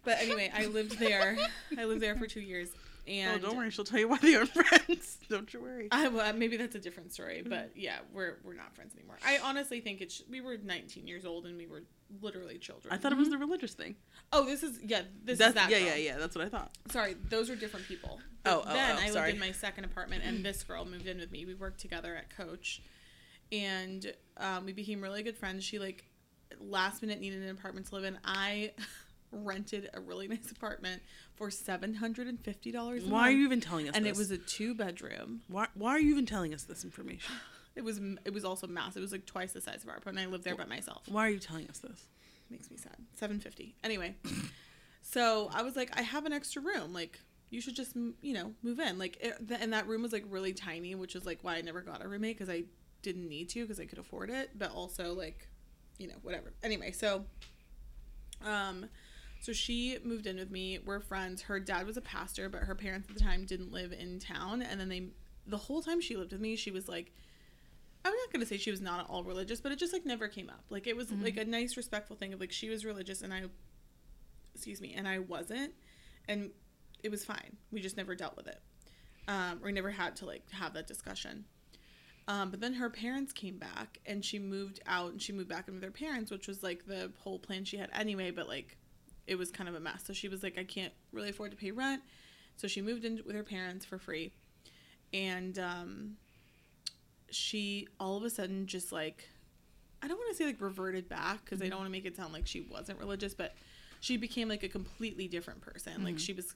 [0.04, 1.36] But anyway, I lived there.
[1.78, 2.70] I lived there for two years,
[3.06, 5.18] Oh, and don't worry, she'll tell you why they aren't friends.
[5.28, 5.88] Don't you worry.
[5.90, 9.16] I, well, maybe that's a different story, but yeah, we're we're not friends anymore.
[9.24, 11.82] I honestly think it's we were 19 years old and we were
[12.20, 12.92] literally children.
[12.92, 13.94] I thought it was the religious thing.
[14.32, 15.70] oh, this is yeah, this That's is that.
[15.70, 15.88] yeah, girl.
[15.88, 16.18] yeah, yeah.
[16.18, 16.70] That's what I thought.
[16.90, 18.20] Sorry, those are different people.
[18.44, 19.32] Oh, oh, then oh, I lived sorry.
[19.32, 21.44] in my second apartment, and this girl moved in with me.
[21.44, 22.82] We worked together at Coach,
[23.52, 25.64] and um, we became really good friends.
[25.64, 26.04] She like
[26.58, 28.18] last minute needed an apartment to live in.
[28.24, 28.72] I
[29.32, 31.02] rented a really nice apartment
[31.34, 33.04] for seven hundred and fifty dollars.
[33.04, 33.96] Why are you even telling us this?
[33.96, 34.16] And this?
[34.16, 35.42] it was a two bedroom.
[35.48, 37.34] why, why are you even telling us this information?
[37.76, 38.96] It was it was also massive.
[38.96, 40.26] It was like twice the size of our apartment.
[40.26, 41.02] I lived there by myself.
[41.08, 42.08] Why are you telling us this?
[42.50, 42.96] Makes me sad.
[43.14, 43.76] Seven fifty.
[43.84, 44.16] Anyway,
[45.02, 46.92] so I was like, I have an extra room.
[46.92, 48.98] Like you should just you know move in.
[48.98, 51.80] Like it, and that room was like really tiny, which is like why I never
[51.80, 52.64] got a roommate because I
[53.02, 54.50] didn't need to because I could afford it.
[54.58, 55.46] But also like,
[55.96, 56.52] you know whatever.
[56.64, 57.24] Anyway, so
[58.44, 58.86] um.
[59.40, 60.78] So she moved in with me.
[60.84, 61.42] We're friends.
[61.42, 64.62] Her dad was a pastor, but her parents at the time didn't live in town.
[64.62, 65.08] And then they,
[65.46, 67.12] the whole time she lived with me, she was like,
[68.04, 70.28] I'm not gonna say she was not at all religious, but it just like never
[70.28, 70.64] came up.
[70.70, 73.42] Like it was like a nice, respectful thing of like she was religious and I,
[74.54, 75.74] excuse me, and I wasn't,
[76.26, 76.50] and
[77.02, 77.56] it was fine.
[77.70, 78.60] We just never dealt with it.
[79.28, 81.44] Um, we never had to like have that discussion.
[82.26, 85.68] Um, but then her parents came back and she moved out and she moved back
[85.68, 88.30] in with her parents, which was like the whole plan she had anyway.
[88.30, 88.76] But like,
[89.30, 90.02] it was kind of a mess.
[90.04, 92.02] So she was like, I can't really afford to pay rent,
[92.56, 94.32] so she moved in with her parents for free,
[95.14, 96.16] and um,
[97.30, 99.28] she all of a sudden just like
[100.02, 102.16] I don't want to say like reverted back because I don't want to make it
[102.16, 103.54] sound like she wasn't religious, but
[104.00, 106.02] she became like a completely different person.
[106.02, 106.54] Like she was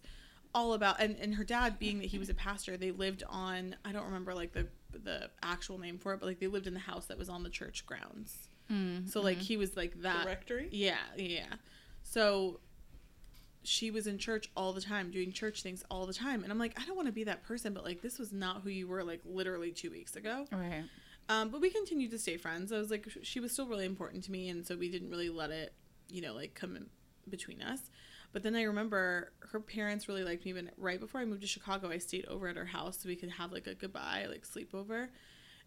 [0.54, 3.76] all about and, and her dad being that he was a pastor, they lived on
[3.84, 6.74] I don't remember like the the actual name for it, but like they lived in
[6.74, 8.48] the house that was on the church grounds.
[8.72, 10.68] Mm, So like he was like that The rectory?
[10.72, 11.46] yeah, yeah.
[12.04, 12.60] So
[13.64, 16.44] she was in church all the time, doing church things all the time.
[16.44, 18.60] And I'm like, I don't want to be that person, but like this was not
[18.62, 20.46] who you were like literally two weeks ago.
[20.52, 20.84] right.
[21.28, 22.70] Um, but we continued to stay friends.
[22.70, 25.30] I was like, she was still really important to me, and so we didn't really
[25.30, 25.72] let it,
[26.10, 26.86] you know, like come in
[27.30, 27.80] between us.
[28.34, 30.52] But then I remember her parents really liked me.
[30.52, 33.16] But right before I moved to Chicago, I stayed over at her house so we
[33.16, 35.08] could have like a goodbye, like sleepover.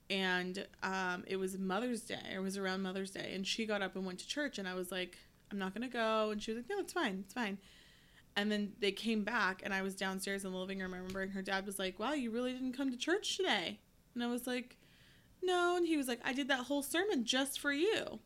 [0.09, 2.19] And um, it was Mother's Day.
[2.33, 4.75] It was around Mother's Day, and she got up and went to church, and I
[4.75, 5.17] was like,
[5.51, 6.31] I'm not gonna go.
[6.31, 7.57] And she was like, No, it's fine, it's fine.
[8.35, 10.93] And then they came back, and I was downstairs in the living room.
[10.93, 13.79] I remember, and her dad was like, "Wow, you really didn't come to church today."
[14.13, 14.77] And I was like,
[15.41, 18.19] "No." And he was like, "I did that whole sermon just for you."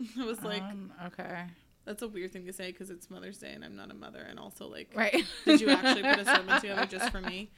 [0.18, 1.44] I was like, um, okay.
[1.84, 4.20] "That's a weird thing to say because it's Mother's Day, and I'm not a mother."
[4.20, 5.22] And also, like, Right.
[5.44, 7.50] did you actually put a sermon together just for me?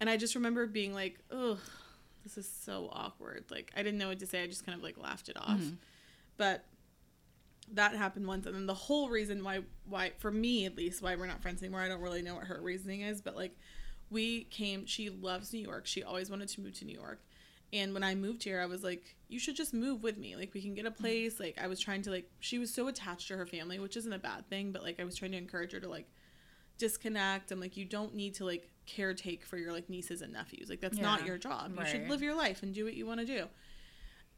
[0.00, 1.58] And I just remember being like, "Ugh,
[2.24, 4.42] this is so awkward." Like, I didn't know what to say.
[4.42, 5.60] I just kind of like laughed it off.
[5.60, 5.76] Mhm.
[6.36, 6.64] But
[7.74, 11.16] that happened once, and then the whole reason why, why for me at least, why
[11.16, 11.80] we're not friends anymore.
[11.80, 13.56] I don't really know what her reasoning is, but like,
[14.10, 14.86] we came.
[14.86, 15.86] She loves New York.
[15.86, 17.22] She always wanted to move to New York.
[17.72, 20.34] And when I moved here, I was like, you should just move with me.
[20.34, 21.00] Like, we can get a mm-hmm.
[21.00, 21.38] place.
[21.38, 24.12] Like, I was trying to, like, she was so attached to her family, which isn't
[24.12, 26.08] a bad thing, but, like, I was trying to encourage her to, like,
[26.78, 27.52] disconnect.
[27.52, 30.68] I'm like, you don't need to, like, caretake for your, like, nieces and nephews.
[30.68, 31.72] Like, that's not your job.
[31.78, 33.44] You should live your life and do what you want to do.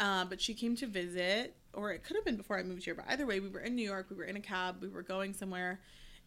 [0.02, 2.94] Uh, but she came to visit, or it could have been before I moved here,
[2.94, 4.08] but either way, we were in New York.
[4.10, 4.82] We were in a cab.
[4.82, 5.80] We were going somewhere.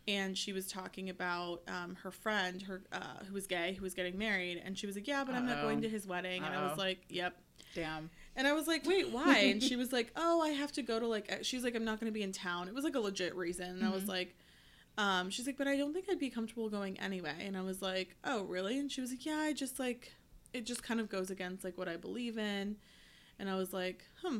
[0.07, 3.93] And she was talking about um, her friend, her uh, who was gay, who was
[3.93, 6.53] getting married, and she was like, "Yeah, but I'm not going to his wedding." And
[6.53, 7.35] I was like, "Yep."
[7.73, 8.09] Damn.
[8.37, 9.37] And I was like, wait, why?
[9.39, 11.99] And she was like, oh, I have to go to like, she's like, I'm not
[11.99, 12.69] going to be in town.
[12.69, 13.67] It was like a legit reason.
[13.67, 14.35] And I was like,
[14.97, 17.35] um, she's like, but I don't think I'd be comfortable going anyway.
[17.41, 18.79] And I was like, oh, really?
[18.79, 20.13] And she was like, yeah, I just like,
[20.53, 22.77] it just kind of goes against like what I believe in.
[23.39, 24.39] And I was like, hmm.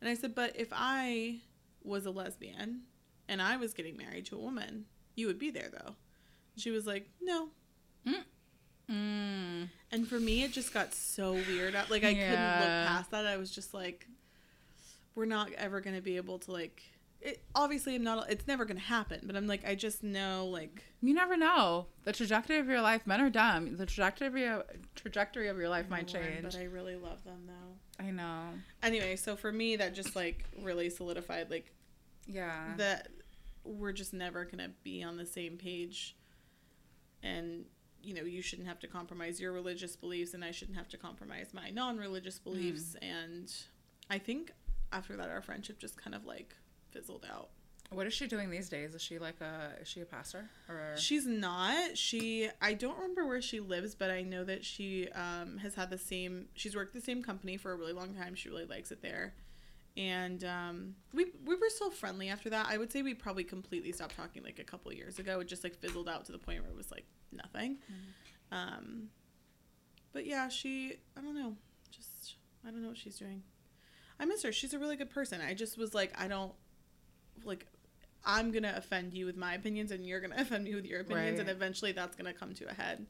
[0.00, 1.40] And I said, but if I
[1.82, 2.82] was a lesbian
[3.28, 5.94] and I was getting married to a woman, you would be there though.
[6.56, 7.48] She was like, no.
[8.90, 9.68] Mm.
[9.90, 11.74] And for me, it just got so weird.
[11.88, 13.26] Like I couldn't look past that.
[13.26, 14.06] I was just like,
[15.14, 16.82] we're not ever gonna be able to like.
[17.20, 18.30] It, obviously, I'm not.
[18.30, 19.20] It's never gonna happen.
[19.24, 20.84] But I'm like, I just know like.
[21.00, 21.86] You never know.
[22.04, 23.76] The trajectory of your life, men are dumb.
[23.76, 24.64] The trajectory of your,
[24.94, 26.42] trajectory of your life might Lord, change.
[26.42, 27.76] But I really love them though.
[27.98, 28.48] I know.
[28.82, 31.72] Anyway, so for me, that just like really solidified like
[32.26, 32.74] Yeah.
[32.76, 33.08] that
[33.62, 36.16] we're just never gonna be on the same page,
[37.22, 37.66] and
[38.02, 40.98] you know you shouldn't have to compromise your religious beliefs, and I shouldn't have to
[40.98, 43.08] compromise my non-religious beliefs, mm.
[43.08, 43.52] and
[44.10, 44.52] I think
[44.92, 46.54] after that our friendship just kind of like
[46.90, 47.50] fizzled out.
[47.90, 48.94] What is she doing these days?
[48.94, 51.96] Is she like a is she a pastor or She's not.
[51.96, 55.90] She I don't remember where she lives, but I know that she um, has had
[55.90, 56.46] the same.
[56.54, 58.34] She's worked the same company for a really long time.
[58.34, 59.34] She really likes it there,
[59.96, 62.66] and um, we we were still friendly after that.
[62.68, 65.40] I would say we probably completely stopped talking like a couple years ago.
[65.40, 67.78] It just like fizzled out to the point where it was like nothing.
[68.50, 69.08] Um,
[70.12, 71.54] but yeah, she I don't know,
[71.90, 73.42] just I don't know what she's doing.
[74.18, 74.52] I miss her.
[74.52, 75.40] She's a really good person.
[75.40, 76.52] I just was like I don't
[77.44, 77.66] like
[78.26, 81.38] I'm gonna offend you with my opinions, and you're gonna offend me with your opinions,
[81.40, 83.06] and eventually that's gonna come to a head,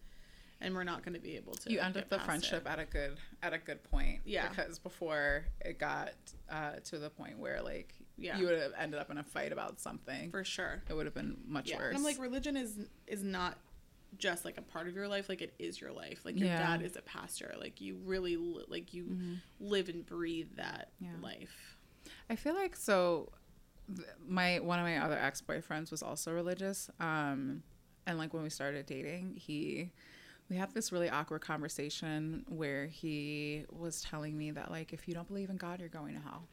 [0.61, 1.71] and we're not gonna be able to.
[1.73, 2.71] you end up the friendship it.
[2.71, 4.21] at a good at a good point.
[4.25, 4.49] Yeah.
[4.49, 6.13] Because before it got
[6.51, 8.39] uh, to the point where like Yeah.
[8.39, 10.31] you would have ended up in a fight about something.
[10.31, 10.83] for sure.
[10.89, 11.89] it would have been much Yeah, worse.
[11.91, 13.59] and I'm like, religion is is not
[14.17, 16.21] just like a part of your life; like it is your life.
[16.25, 16.59] Like your Yeah.
[16.77, 17.53] dad is a pastor.
[17.59, 19.41] Like you really li- like you Mhm.
[19.61, 21.09] live and breathe that Yeah.
[21.21, 21.77] life.
[22.31, 23.33] I feel like so.
[24.27, 27.63] My one of my other ex boyfriends was also religious, um,
[28.07, 29.91] and like when we started dating, he
[30.49, 35.15] we had this really awkward conversation where he was telling me that like if you
[35.15, 36.49] don't believe in God, you're going to hell,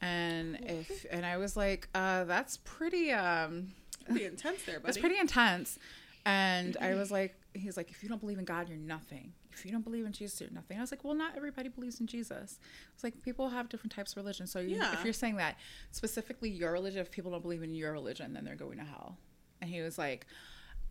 [0.00, 3.72] and if and I was like, uh, that's pretty um,
[4.06, 4.90] Pretty intense there, buddy.
[4.90, 5.78] It's pretty intense.
[6.24, 9.32] And I was like, he's like, if you don't believe in God, you're nothing.
[9.52, 10.78] If you don't believe in Jesus, you're nothing.
[10.78, 12.58] I was like, well, not everybody believes in Jesus.
[12.94, 14.46] It's like people have different types of religion.
[14.46, 14.92] So you, Yeah.
[14.94, 15.56] if you're saying that
[15.90, 19.18] specifically your religion, if people don't believe in your religion, then they're going to hell.
[19.60, 20.26] And he was like,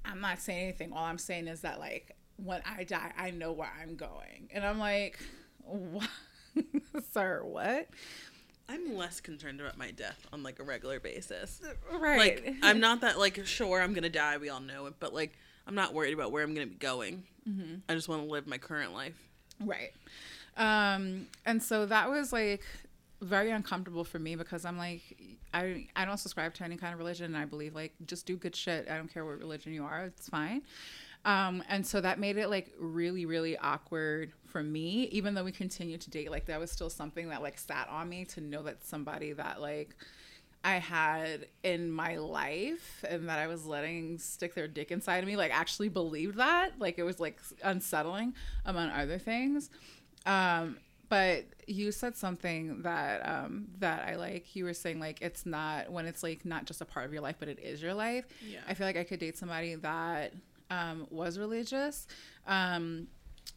[0.05, 0.93] I'm not saying anything.
[0.93, 4.49] All I'm saying is that like when I die, I know where I'm going.
[4.53, 5.19] And I'm like,
[5.63, 6.07] what?
[7.11, 7.87] sir, what?
[8.69, 11.61] I'm less concerned about my death on like a regular basis.
[11.91, 12.43] Right.
[12.45, 14.37] Like I'm not that like sure I'm gonna die.
[14.37, 15.37] We all know it, but like
[15.67, 17.23] I'm not worried about where I'm gonna be going.
[17.47, 17.75] Mm-hmm.
[17.89, 19.15] I just want to live my current life.
[19.59, 19.91] Right.
[20.57, 22.63] Um, and so that was like
[23.21, 25.01] very uncomfortable for me because I'm like,
[25.53, 27.25] I I don't subscribe to any kind of religion.
[27.25, 28.87] And I believe like just do good shit.
[28.89, 30.05] I don't care what religion you are.
[30.05, 30.63] It's fine.
[31.23, 35.51] Um, and so that made it like really, really awkward for me, even though we
[35.51, 36.31] continued to date.
[36.31, 39.61] Like that was still something that like sat on me to know that somebody that
[39.61, 39.95] like
[40.63, 45.27] I had in my life and that I was letting stick their dick inside of
[45.27, 46.79] me, like actually believed that.
[46.79, 48.35] Like it was like unsettling
[48.65, 49.69] among other things.
[50.25, 50.77] Um,
[51.09, 54.55] but you said something that um, that I like.
[54.55, 57.21] You were saying like it's not when it's like not just a part of your
[57.21, 58.25] life, but it is your life.
[58.47, 58.59] Yeah.
[58.67, 60.33] I feel like I could date somebody that
[60.69, 62.07] um, was religious.
[62.47, 63.07] Um,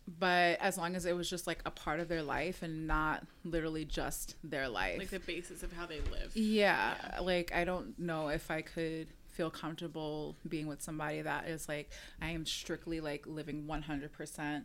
[0.06, 3.26] but as long as it was just like a part of their life and not
[3.44, 4.98] literally just their life.
[4.98, 6.32] like the basis of how they live.
[6.34, 11.68] Yeah, like I don't know if I could feel comfortable being with somebody that is
[11.68, 11.90] like
[12.22, 14.64] I am strictly like living 100%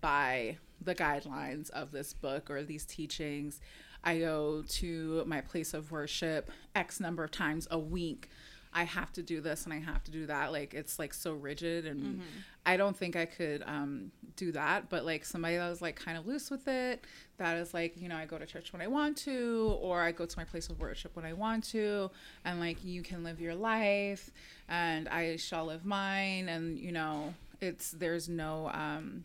[0.00, 3.60] by the guidelines of this book or these teachings.
[4.04, 8.30] I go to my place of worship X number of times a week.
[8.76, 10.52] I have to do this and I have to do that.
[10.52, 12.20] Like it's like so rigid and
[12.66, 14.90] I don't think I could um, do that.
[14.90, 17.04] But like somebody that was like kind of loose with it,
[17.38, 20.12] that is like, you know, I go to church when I want to, or I
[20.12, 22.10] go to my place of worship when I want to,
[22.44, 24.30] and like you can live your life
[24.68, 26.50] and I shall live mine.
[26.50, 29.24] And, you know, it's there's no um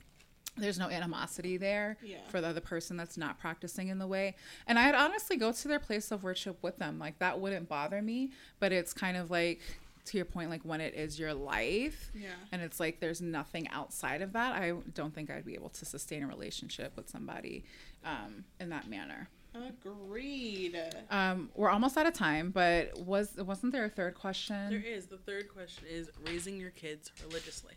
[0.62, 2.18] there's no animosity there Yeah.
[2.30, 4.36] for the other person that's not practicing in the way.
[4.68, 7.00] And I'd honestly go to their place of worship with them.
[7.00, 9.60] Like that wouldn't bother me, but it's kind of like
[10.04, 12.30] to your point like when it is your life Yeah.
[12.52, 15.86] and it's like there's nothing outside of that, I don't think I'd be able to
[15.86, 17.64] sustain a relationship with somebody
[18.04, 19.30] um, in that manner.
[19.54, 20.80] Agreed.
[21.10, 24.70] Um, we're almost out of time, but was wasn't there a third question?
[24.70, 27.74] There is the third question is raising your kids religiously.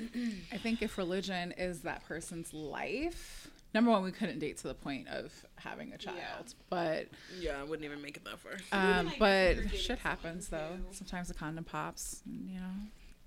[0.52, 4.74] I think if religion is that person's life, number one, we couldn't date to the
[4.74, 6.52] point of having a child, Yeah.
[6.70, 7.06] but
[7.38, 8.52] Yeah, I wouldn't even make it that far.
[8.72, 10.78] um, I but if you're dating shit happens though.
[10.88, 12.66] who- Sometimes the condom pops, and, you know.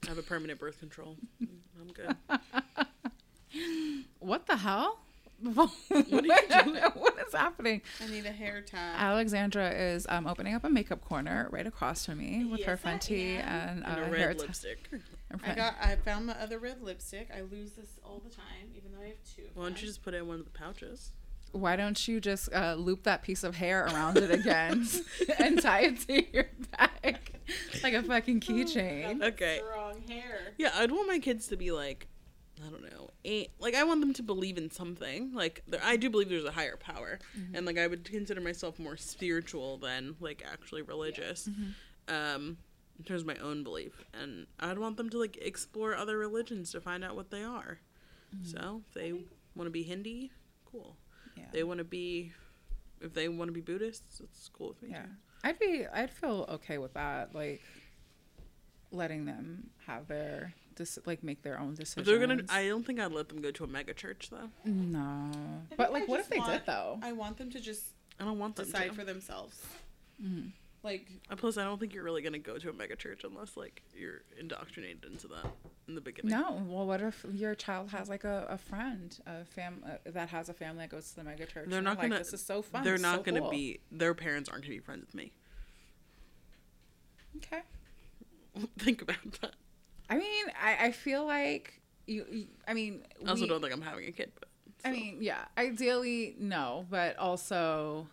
[0.05, 1.17] I have a permanent birth control.
[1.41, 2.15] I'm good.
[4.19, 4.99] What the hell?
[5.41, 6.75] What are you doing?
[6.95, 7.81] what is happening?
[8.03, 8.95] I need a hair tie.
[8.97, 12.85] Alexandra is um, opening up a makeup corner right across from me with her Yes,
[12.85, 14.89] I Fenty and, uh, And a hair red t- lipstick.
[15.43, 15.75] I got.
[15.81, 17.29] I found my other red lipstick.
[17.35, 19.43] I lose this all the time, even though I have two.
[19.53, 21.11] Why don't you just put it in one of the pouches?
[21.51, 24.87] Why don't you just uh, loop that piece of hair around it again
[25.39, 26.45] and tie it to your
[26.77, 27.31] back
[27.81, 29.19] like a fucking keychain?
[29.19, 29.61] Got Okay.
[29.65, 30.53] Strong hair.
[30.57, 32.07] Yeah, I'd want my kids to be like,
[32.65, 33.09] I don't know,
[33.59, 35.31] like I want them to believe in something.
[35.33, 37.55] Like there, I do believe there's a higher power, mm-hmm.
[37.55, 42.13] and like I would consider myself more spiritual than like actually religious, mm-hmm.
[42.13, 42.57] um,
[42.97, 44.03] in terms of my own belief.
[44.13, 47.79] And I'd want them to like explore other religions to find out what they are.
[48.35, 48.49] Mm-hmm.
[48.49, 49.13] So if they
[49.55, 50.31] want to be Hindi,
[50.65, 50.97] cool.
[51.37, 51.45] Yeah.
[51.51, 52.33] They want to be,
[53.01, 54.89] if they want to be Buddhists, it's cool with me.
[54.91, 55.03] Yeah.
[55.03, 55.09] too.
[55.43, 57.61] I'd be I'd feel okay with that, like
[58.91, 62.07] letting them have their dis- like make their own If decisions.
[62.07, 64.49] they're gonna, I don't think I'd let them go to a mega church though.
[64.65, 65.29] no.
[65.71, 66.99] I But like I what if they want- did though?
[67.03, 67.83] I want them to just
[68.19, 68.95] I don't want them decide to.
[68.95, 69.63] for themselves.
[70.21, 70.51] Mhm.
[70.81, 73.55] Like Uh, Plus, I don't think you're really gonna go to a mega church unless
[73.57, 75.45] like you're indoctrinated into that
[75.89, 76.31] in the beginning.
[76.31, 76.63] No.
[76.67, 80.47] Well, what if your child has like a, a friend, a fam uh, that has
[80.49, 81.67] a family that goes to the mega church?
[81.67, 82.83] They're and not like, gonna- This is so fun.
[82.85, 83.79] they're not so gonna cool." be.
[83.91, 85.33] Their parents aren't gonna be friends with me.
[87.37, 87.61] Okay.
[88.79, 89.53] think about that.
[90.09, 92.25] I mean, I, I feel like you.
[92.31, 94.49] you I mean, I also we- don't think I'm having a kid, but
[94.83, 95.45] I mean, yeah.
[95.57, 98.07] Ideally, no, but also,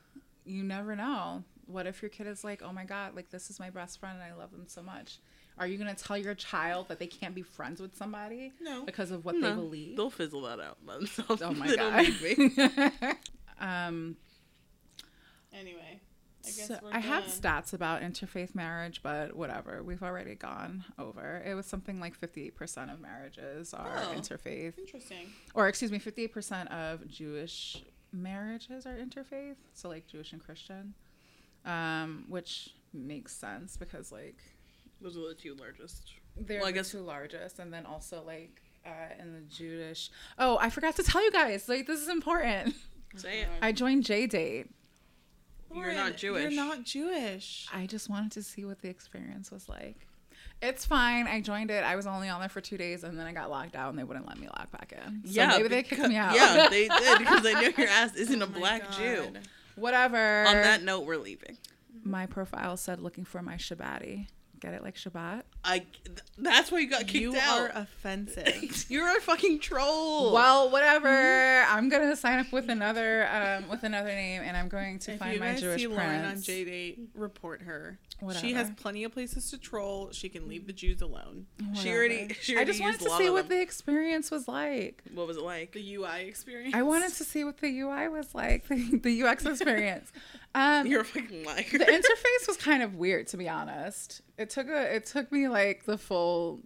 [0.45, 1.43] you never know.
[1.67, 4.19] What if your kid is like, "Oh my god, like this is my best friend
[4.23, 5.19] and I love them so much."
[5.59, 8.85] Are you gonna tell your child that they can't be friends with somebody no.
[8.85, 9.97] because of what No, they believe?
[9.97, 11.41] they'll fizzle that out by themselves.
[11.41, 12.05] Oh my they god.
[12.05, 13.13] don't need me.
[13.59, 14.17] um,
[15.53, 16.01] Anyway,
[16.47, 19.83] I guess so I have stats about interfaith marriage, but whatever.
[19.83, 21.43] We've already gone over.
[21.45, 24.15] It was something like fifty-eight percent of marriages are Oh.
[24.17, 25.33] interfaith, Interesting.
[25.55, 27.83] or excuse me, fifty-eight percent of Jewish
[28.13, 29.57] marriages are interfaith.
[29.75, 30.95] So like Jewish and Christian,
[31.65, 34.39] um, which makes sense because like
[35.01, 36.13] Those are the two largest.
[36.37, 40.11] they're Well, I the guess- two largest, and then also like uh, in the Jewish.
[40.39, 41.69] Oh, I forgot to tell you guys.
[41.69, 42.75] Like this is important.
[43.17, 43.49] Say it.
[43.63, 44.71] I joined J Date.
[45.75, 46.43] You're not Jewish.
[46.43, 47.67] You're not Jewish.
[47.73, 50.07] I just wanted to see what the experience was like.
[50.63, 51.27] It's fine.
[51.27, 51.85] I joined it.
[51.85, 53.99] I was only on there for two days, and then I got locked out, and
[53.99, 55.23] they wouldn't let me log back in.
[55.27, 56.35] So yeah, maybe they kicked me out.
[56.35, 59.33] Yeah, they did because they know your ass isn't a Oh my black Jew.
[59.75, 60.45] Whatever.
[60.47, 61.59] On that note, we're leaving.
[62.05, 64.29] my profile said looking for my Shabbati.
[64.59, 65.43] Get it like Shabbat?
[65.67, 65.79] I.
[65.81, 67.61] th- That's why you got kicked You out.
[67.61, 68.87] are offensive.
[68.89, 70.33] You're a fucking troll.
[70.33, 71.09] Well, whatever.
[71.69, 75.19] I'm gonna sign up with another um, with another name, and I'm going to if
[75.19, 76.47] find you my guys Jewish see Lauren on prince.
[76.47, 77.99] J Date, report her.
[78.41, 80.11] She has plenty of places to troll.
[80.13, 81.47] She can leave the Jews alone.
[81.75, 82.23] She already.
[82.23, 82.35] Whatever.
[82.41, 83.59] She I just wanted to see what them.
[83.59, 85.03] the experience was like.
[85.13, 85.73] What was it like?
[85.73, 86.75] The UI experience.
[86.75, 90.13] I wanted to see what the UI was like, the, the UX experience.
[90.55, 91.67] Um, You're a fucking liar.
[91.71, 94.23] the interface was kind of weird, to be honest.
[94.39, 95.56] It took a it took me like
[95.87, 96.61] the full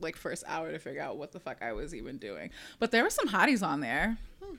[0.00, 2.50] like first hour to figure out what the fuck I was even doing.
[2.78, 4.18] But there were some hotties on there.
[4.42, 4.56] Hmm,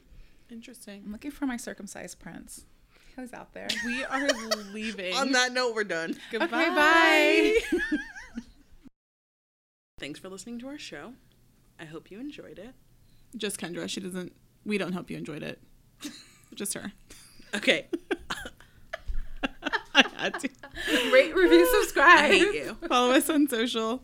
[0.50, 1.04] interesting.
[1.06, 2.66] I'm looking for my circumcised prince.
[3.16, 3.68] He was out there.
[3.86, 4.28] We are
[4.74, 5.16] leaving.
[5.16, 6.16] On that note, we're done.
[6.32, 6.46] Goodbye.
[6.46, 7.98] Okay, bye.
[10.00, 11.14] Thanks for listening to our show.
[11.80, 12.74] I hope you enjoyed it.
[13.38, 13.88] Just Kendra.
[13.88, 14.34] She doesn't.
[14.66, 15.62] We don't hope you enjoyed it.
[16.54, 16.92] Just her.
[17.54, 17.88] Okay.
[19.96, 20.50] I had to.
[21.12, 22.20] Rate, review, subscribe.
[22.26, 22.78] I hate you.
[22.88, 24.02] Follow us on social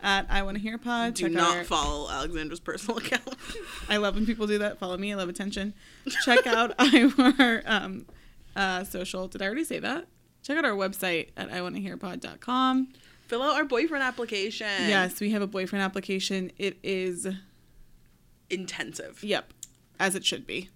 [0.00, 1.14] at I Want to Hear Pod.
[1.14, 3.34] Do Check not our- follow Alexandra's personal account.
[3.88, 4.78] I love when people do that.
[4.78, 5.12] Follow me.
[5.12, 5.74] I love attention.
[6.24, 6.74] Check out
[7.38, 8.06] our um,
[8.56, 9.28] uh, social.
[9.28, 10.06] Did I already say that?
[10.42, 12.88] Check out our website at iwanttohearpod.com.
[13.26, 14.66] Fill out our boyfriend application.
[14.86, 16.50] Yes, we have a boyfriend application.
[16.58, 17.26] It is,
[18.50, 19.22] Intensive.
[19.22, 19.52] yep,
[20.00, 20.70] as it should be.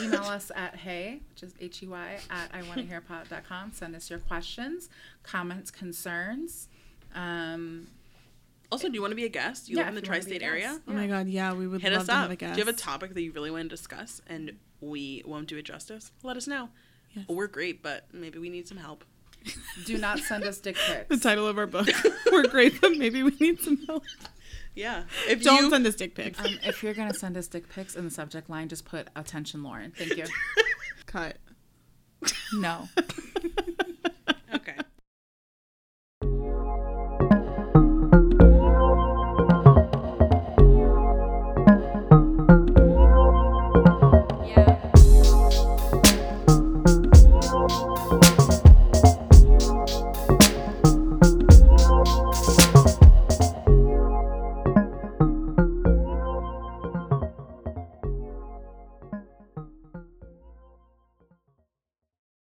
[0.00, 3.72] Email us at hey, which is H E Y, at I want to hear pod.com.
[3.72, 4.88] Send us your questions,
[5.22, 6.68] comments, concerns.
[7.14, 7.86] Um,
[8.72, 9.68] Also, do you want to be a guest?
[9.68, 10.80] You Yeah, live in the if you wanna be a tri-state area?
[10.88, 12.32] Oh my God, yeah, we would Hit love us to have up.
[12.32, 15.46] a Do you have a topic that you really want to discuss and we won't
[15.48, 16.10] do it justice?
[16.22, 16.70] Let us know.
[17.14, 17.26] Yes.
[17.28, 19.04] We're great, but maybe we need some help.
[19.84, 21.08] do not send us dick pics.
[21.08, 21.86] the title of our book.
[22.32, 24.02] We're great, but maybe we need some help.
[24.74, 25.04] Yeah.
[25.28, 26.38] If Don't you, send us dick pics.
[26.40, 29.62] Um, if you're gonna send us dick pics in the subject line, just put attention,
[29.62, 29.92] Lauren.
[29.96, 30.24] Thank you.
[31.06, 31.36] Cut.
[32.54, 32.88] No.
[34.54, 34.76] okay.